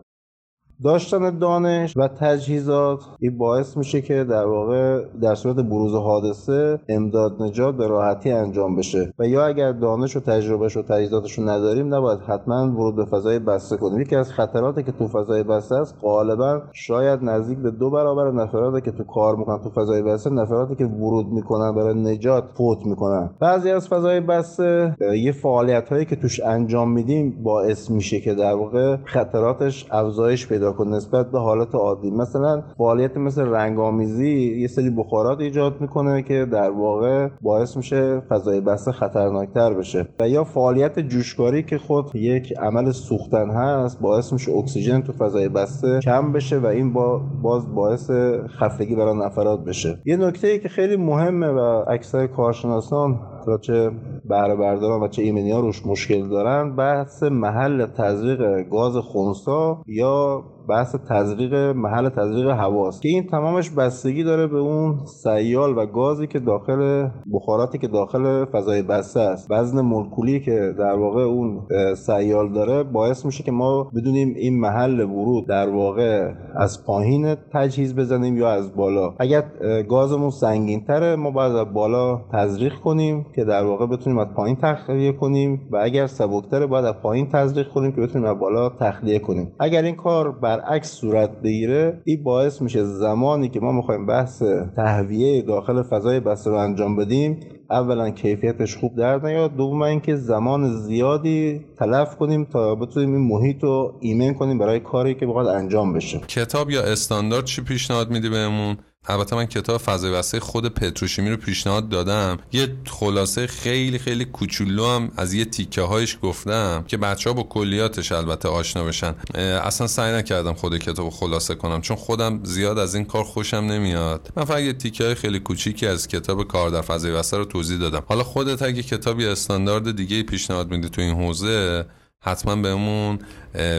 داشتن 0.84 1.38
دانش 1.38 1.98
و 1.98 2.08
تجهیزات. 2.08 3.00
این 3.20 3.38
باعث 3.38 3.78
میشه 3.78 4.02
که 4.02 4.24
در 4.24 4.46
واقع 4.46 5.04
در 5.22 5.36
صورت 5.36 5.56
بروز 5.56 5.96
حادثه 5.96 6.80
امداد 6.90 7.42
نجات 7.44 7.76
به 7.76 7.88
راحتی 7.88 8.32
انجام 8.32 8.76
بشه. 8.76 9.14
و 9.20 9.28
یا 9.28 9.46
اگر 9.46 9.72
دانش 9.72 10.18
و 10.18 10.20
تجربهش 10.20 10.78
و 10.78 10.82
تجهیزاتش 10.82 11.40
رو 11.40 11.50
نداریم 11.50 11.96
نباید 11.96 12.20
حتما 12.20 12.72
ورود 12.72 12.96
به 12.96 13.06
فضای 13.06 13.40
بسته 13.40 13.78
کنیم. 13.78 14.02
یکی 14.02 14.16
از 14.16 14.32
خطراتی 14.32 14.84
که 14.84 14.92
تو 14.92 15.08
فضای 15.08 15.44
بسته 15.44 15.76
است 15.76 15.96
غالبا 16.02 16.62
شاید 16.74 17.24
نزدیک 17.24 17.58
به 17.58 17.72
دو 17.72 17.90
برابر 17.90 18.32
نفراتی 18.32 18.82
که 18.82 18.92
تو 18.92 19.04
کار 19.04 19.36
می‌کنن 19.36 19.64
تو 19.64 19.70
فضای 19.70 20.02
بسته 20.02 20.30
نفراتی 20.30 20.76
که 20.76 20.86
ورود 20.86 21.28
می‌کنن 21.28 21.76
برای 21.76 21.94
نجات 21.94 22.44
فوت 22.54 22.86
می‌کنن. 22.86 23.30
بعضی 23.40 23.72
از 23.72 23.88
فضای 23.88 24.20
بسته 24.20 24.96
یه 25.16 25.32
فعالیت 25.32 25.90
هایی 25.90 26.06
که 26.06 26.16
توش 26.16 26.40
انجام 26.40 26.92
میدیم 26.92 27.44
باعث 27.44 27.92
میشه 27.92 28.20
که 28.20 28.34
در 28.34 28.54
واقع 28.54 28.98
خطراتش 29.06 29.88
افزایش 29.92 30.48
پیدا 30.48 30.71
نسبت 30.80 31.32
به 31.32 31.40
حالت 31.40 31.76
عادی. 31.76 32.12
مثلا 32.12 32.64
فعالیت 32.78 33.18
مثل 33.18 33.42
رنگامیزی 33.42 34.62
یه 34.62 34.68
سری 34.68 34.90
بخارات 34.90 35.40
ایجاد 35.40 35.82
می‌کنه 35.82 36.22
که 36.22 36.46
در 36.52 36.70
واقع 36.70 37.30
باعث 37.42 37.78
میشه 37.78 38.20
فضای 38.20 38.62
بسته 38.62 38.92
خطرناکتر 38.92 39.74
بشه. 39.74 40.08
و 40.20 40.30
یا 40.30 40.44
فعالیت 40.44 41.00
جوشکاری 41.00 41.64
که 41.64 41.78
خود 41.78 42.16
یک 42.16 42.54
عمل 42.58 42.92
سوختن 42.92 43.50
هست 43.50 44.02
باعث 44.02 44.34
میشه 44.34 44.52
اکسیژن 44.52 45.02
تو 45.02 45.12
فضای 45.12 45.50
بسته 45.50 46.00
کم 46.00 46.32
بشه 46.32 46.60
و 46.60 46.66
این 46.66 46.94
با 46.94 47.22
باز 47.42 47.76
باعث 47.76 48.12
خفتگی 48.60 48.96
برای 48.96 49.18
نفرات 49.18 49.64
بشه. 49.64 50.00
یه 50.06 50.18
نکته 50.18 50.48
ای 50.48 50.60
که 50.60 50.70
خیلی 50.70 50.96
مهمه 50.96 51.48
و 51.48 51.84
اکثر 51.88 52.28
کارشناسان 52.28 53.20
حالا 53.46 53.58
چه 53.58 53.92
بهره 54.26 54.56
برداران 54.56 55.04
و 55.04 55.08
چه 55.08 55.22
ایمنی 55.22 55.52
ها 55.52 55.60
روش 55.60 55.86
مشکل 55.86 56.30
دارن 56.30 56.76
بحث 56.76 57.24
محل 57.24 57.86
تزریق 57.86 58.70
گاز 58.70 58.98
خونسا 58.98 59.84
یا 59.88 60.44
بحث 60.70 60.96
تزریق 61.10 61.54
محل 61.54 62.10
تزریق 62.10 62.48
هواست 62.48 63.02
که 63.02 63.10
این 63.10 63.28
تمامش 63.28 63.70
بستگی 63.70 64.24
داره 64.24 64.48
به 64.48 64.58
اون 64.58 65.00
سیال 65.06 65.78
و 65.78 65.86
گازی 65.86 66.28
که 66.28 66.40
داخل 66.40 67.10
بخاراتی 67.34 67.78
که 67.78 67.88
داخل 67.88 68.46
فضای 68.46 68.82
بسته 68.82 69.20
است. 69.20 69.52
وزن 69.52 69.82
مولکولی 69.82 70.40
که 70.40 70.74
در 70.78 70.94
واقع 70.94 71.22
اون 71.22 71.62
سیال 71.96 72.54
داره 72.54 72.84
باعث 72.84 73.26
میشه 73.26 73.44
که 73.44 73.52
ما 73.52 73.84
بدونیم 73.84 74.34
این 74.36 74.60
محل 74.60 75.00
ورود 75.00 75.48
در 75.48 75.70
واقع 75.70 76.32
از 76.56 76.86
پایین 76.86 77.36
تجهیز 77.54 77.96
بزنیم 77.96 78.38
یا 78.38 78.50
از 78.50 78.76
بالا. 78.76 79.14
اگر 79.20 79.44
گازمون 79.90 80.30
سنگین 80.30 80.86
تره 80.86 81.16
ما 81.16 81.32
باید 81.32 81.56
از 81.56 81.74
بالا 81.74 82.22
تزریق 82.34 82.74
کنیم 82.74 83.26
که 83.36 83.44
در 83.44 83.64
واقع 83.66 83.86
بتونیم 83.86 84.20
از 84.20 84.28
پایین 84.36 84.58
تخلیه 84.62 85.12
کنیم 85.12 85.62
و 85.72 85.78
اگر 85.78 86.08
سبکتره 86.08 86.66
باید 86.66 86.86
از 86.86 86.94
پایین 86.94 87.30
تزریق 87.30 87.68
کنیم 87.70 87.92
که 87.92 88.02
بتونیم 88.02 88.28
از 88.28 88.40
بالا 88.40 88.70
تخلیه 88.70 89.20
کنیم. 89.20 89.52
اگر 89.60 89.82
این 89.82 89.96
کار 89.96 90.32
برعکس 90.52 90.92
صورت 90.92 91.42
بگیره 91.42 92.02
این 92.06 92.24
باعث 92.24 92.62
میشه 92.62 92.84
زمانی 92.84 93.50
که 93.50 93.60
ما 93.60 93.72
می‌خوایم 93.72 94.06
بحث 94.06 94.44
تهویه 94.76 95.42
داخل 95.42 95.82
فضای 95.84 96.20
بسته 96.20 96.50
رو 96.50 96.58
انجام 96.58 96.96
بدیم 96.96 97.40
اولا 97.70 98.10
کیفیتش 98.10 98.76
خوب 98.78 98.96
در 98.96 99.20
نیاد 99.20 99.56
دوم 99.56 99.82
اینکه 99.82 100.16
زمان 100.16 100.74
زیادی 100.74 101.66
تلف 101.80 102.16
کنیم 102.16 102.46
تا 102.46 102.76
بتونیم 102.76 103.14
این 103.14 103.28
محیط 103.28 103.64
رو 103.64 103.98
ایمن 104.02 104.34
کنیم 104.34 104.58
برای 104.58 104.80
کاری 104.80 105.16
که 105.16 105.26
بخواد 105.26 105.48
انجام 105.48 105.94
بشه. 105.94 106.20
کتاب 106.20 106.70
یا 106.70 106.82
استاندارد 106.82 107.46
چی 107.46 107.62
پیشنهاد 107.62 108.12
میدی 108.12 108.30
بهمون؟ 108.30 108.78
البته 109.08 109.36
من 109.36 109.46
کتاب 109.46 109.78
فضای 109.78 110.12
وسیع 110.12 110.40
خود 110.40 110.68
پتروشیمی 110.68 111.30
رو 111.30 111.38
پیشنهاد 111.38 111.90
دادم. 111.90 112.38
یه 112.52 112.76
خلاصه 112.88 113.48
خیلی 113.48 114.00
خیلی 114.00 114.26
کوچولو 114.26 114.86
هم 114.86 115.12
از 115.18 115.34
یه 115.34 115.46
تیکه 115.46 115.82
هایش 115.82 116.18
گفتم 116.22 116.84
که 116.88 116.98
بچه 116.98 117.30
ها 117.30 117.34
با 117.34 117.44
کلیاتش 117.44 118.12
البته 118.12 118.50
آشنا 118.50 118.84
بشن. 118.84 119.16
اصلا 119.64 119.88
سعی 119.88 120.14
نکردم 120.14 120.54
خود 120.54 120.78
کتاب 120.78 121.10
خلاصه 121.10 121.56
کنم 121.56 121.82
چون 121.82 121.98
خودم 121.98 122.44
زیاد 122.44 122.78
از 122.78 122.96
این 122.96 123.06
کار 123.06 123.24
خوشم 123.24 123.58
نمیاد. 123.58 124.34
من 124.36 124.46
فقط 124.46 124.60
یه 124.60 124.74
تیکه 124.74 125.04
های 125.04 125.16
خیلی 125.16 125.40
کوچیکی 125.40 125.88
از 125.88 126.08
کتاب 126.08 126.48
کار 126.48 126.70
در 126.70 126.82
فضای 126.82 127.12
وسیع 127.12 127.40
رو 127.40 127.46
توضیح 127.46 127.80
دادم. 127.80 128.04
حالا 128.08 128.24
خودت 128.24 128.62
اگه 128.62 128.84
کتابی 128.84 129.26
استاندارد 129.26 129.96
دیگه 129.96 130.24
پیشنهاد 130.24 130.72
میدی 130.72 130.90
تو 130.90 131.02
این 131.02 131.16
حوزه 131.16 131.86
حتما 132.24 132.56
بهمون 132.56 133.20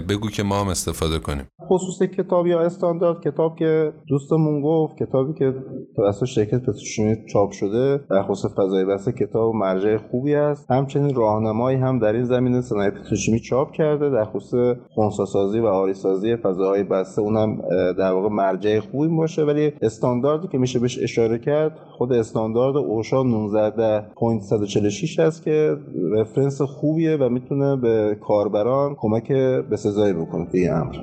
بگو 0.09 0.29
که 0.29 0.43
ما 0.43 0.61
هم 0.61 0.69
استفاده 0.69 1.19
کنیم. 1.19 1.47
خصوص 1.69 2.03
کتاب 2.03 2.47
یا 2.47 2.61
استاندارد 2.61 3.21
کتاب 3.21 3.57
که 3.57 3.93
دوستمون 4.09 4.63
گفت 4.63 4.97
کتابی 4.97 5.33
که 5.39 5.55
توسط 5.97 6.25
شرکت 6.25 6.63
پتروشیمی 6.63 7.17
چاپ 7.33 7.51
شده 7.51 8.01
در 8.11 8.23
خصوص 8.23 8.53
فضای 8.53 8.85
بسته 8.85 9.13
کتاب 9.13 9.55
مرجع 9.55 9.97
خوبی 9.97 10.35
است. 10.35 10.71
همچنین 10.71 11.15
راهنمایی 11.15 11.79
هم 11.79 11.99
در 11.99 12.13
این 12.13 12.25
زمینه 12.25 12.61
صنایع 12.61 12.91
پتروشیمی 12.91 13.41
چاپ 13.41 13.73
کرده 13.73 14.11
در 14.11 14.25
خصوص 14.25 14.77
خنثی 14.97 15.61
و 15.61 15.67
آریسازی 15.67 16.37
فضاهای 16.37 16.83
بسته. 16.83 17.23
اونم 17.23 17.63
در 17.99 18.13
واقع 18.13 18.29
مرجع 18.29 18.81
خوبی 18.81 19.09
باشه. 19.09 19.43
ولی 19.43 19.73
استانداردی 19.83 20.49
که 20.49 20.59
میشه 20.59 20.79
بهش 20.79 20.99
اشاره 21.03 21.39
کرد 21.39 21.79
خود 21.91 22.13
استاندارد 22.13 22.77
اوشا 22.77 23.23
19.146 23.23 25.19
است 25.19 25.43
که 25.43 25.77
رفرنس 26.13 26.63
خوبیه 26.63 27.17
و 27.17 27.29
می‌تونه 27.29 27.77
به 27.77 28.17
کاربران 28.33 28.95
کمک 28.95 29.33
به 29.69 29.77
سزایی 29.77 30.13
بکنه 30.13 30.47
توی 30.47 30.69
امر. 30.69 30.97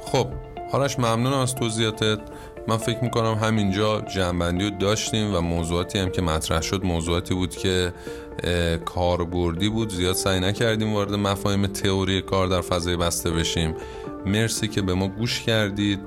خب 0.00 0.26
حالش 0.72 0.98
ممنونم 0.98 1.38
از 1.38 1.54
توضیحاتت. 1.54 2.18
من 2.68 2.76
فکر 2.76 3.04
می‌کنم 3.04 3.34
همینجا 3.34 4.00
جنبندی 4.00 4.64
رو 4.64 4.70
داشتیم 4.70 5.34
و 5.34 5.40
موضوعاتی 5.40 5.98
هم 5.98 6.10
که 6.10 6.22
مطرح 6.22 6.60
شد 6.60 6.84
موضوعاتی 6.84 7.34
بود 7.34 7.56
که 7.56 7.92
کاربردی 8.84 9.68
بود. 9.68 9.92
زیاد 9.92 10.14
سعی 10.14 10.40
نکردیم 10.40 10.92
وارد 10.94 11.14
مفاهیم 11.14 11.66
تئوری 11.66 12.22
کار 12.22 12.46
در 12.46 12.60
فضای 12.60 12.96
بسته 12.96 13.30
بشیم. 13.30 13.74
مرسی 14.26 14.68
که 14.68 14.82
به 14.82 14.94
ما 14.94 15.08
گوش 15.08 15.42
کردید. 15.42 16.00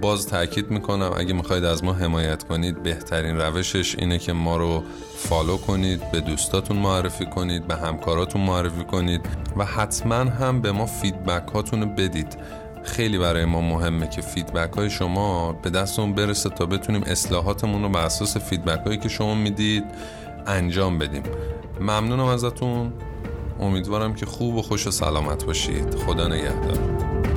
باز 0.00 0.26
تاکید 0.26 0.70
می‌کنم 0.70 1.12
اگه 1.16 1.32
می‌خواید 1.32 1.64
از 1.64 1.84
ما 1.84 1.92
حمایت 1.92 2.42
کنید 2.42 2.82
بهترین 2.82 3.36
روشش 3.36 3.98
اینه 3.98 4.18
که 4.18 4.32
ما 4.32 4.56
رو 4.56 4.82
follow 5.16 5.56
کنید 5.56 6.10
به 6.10 6.20
دوستاتون 6.20 6.76
معرفی 6.76 7.26
کنید 7.26 7.66
به 7.66 7.74
همکاراتون 7.74 8.42
معرفی 8.42 8.84
کنید 8.84 9.20
و 9.56 9.64
حتما 9.64 10.14
هم 10.14 10.60
به 10.60 10.72
ما 10.72 10.86
feedback 10.86 11.48
هاتون 11.54 11.94
بدید. 11.94 12.36
خیلی 12.84 13.18
برای 13.18 13.44
ما 13.44 13.60
مهمه 13.60 14.08
که 14.08 14.22
feedback 14.22 14.72
های 14.72 14.90
شما 14.90 15.52
به 15.52 15.70
دستمون 15.70 16.14
برسه 16.14 16.48
تا 16.48 16.66
بتونیم 16.66 17.02
اصلاحاتمون 17.06 17.82
رو 17.82 17.88
بر 17.88 18.04
اساس 18.04 18.36
feedback 18.36 18.86
هایی 18.86 18.98
که 18.98 19.08
شما 19.08 19.34
می‌دید 19.34 19.84
انجام 20.46 20.98
بدیم. 20.98 21.22
ممنونم 21.80 22.24
ازتون. 22.24 22.92
امیدوارم 23.60 24.14
که 24.14 24.26
خوب 24.26 24.54
و 24.54 24.62
خوش 24.62 24.86
و 24.86 24.90
سلامت 24.90 25.44
باشید. 25.44 25.94
خدا 25.94 26.28
نگهدار. 26.28 27.33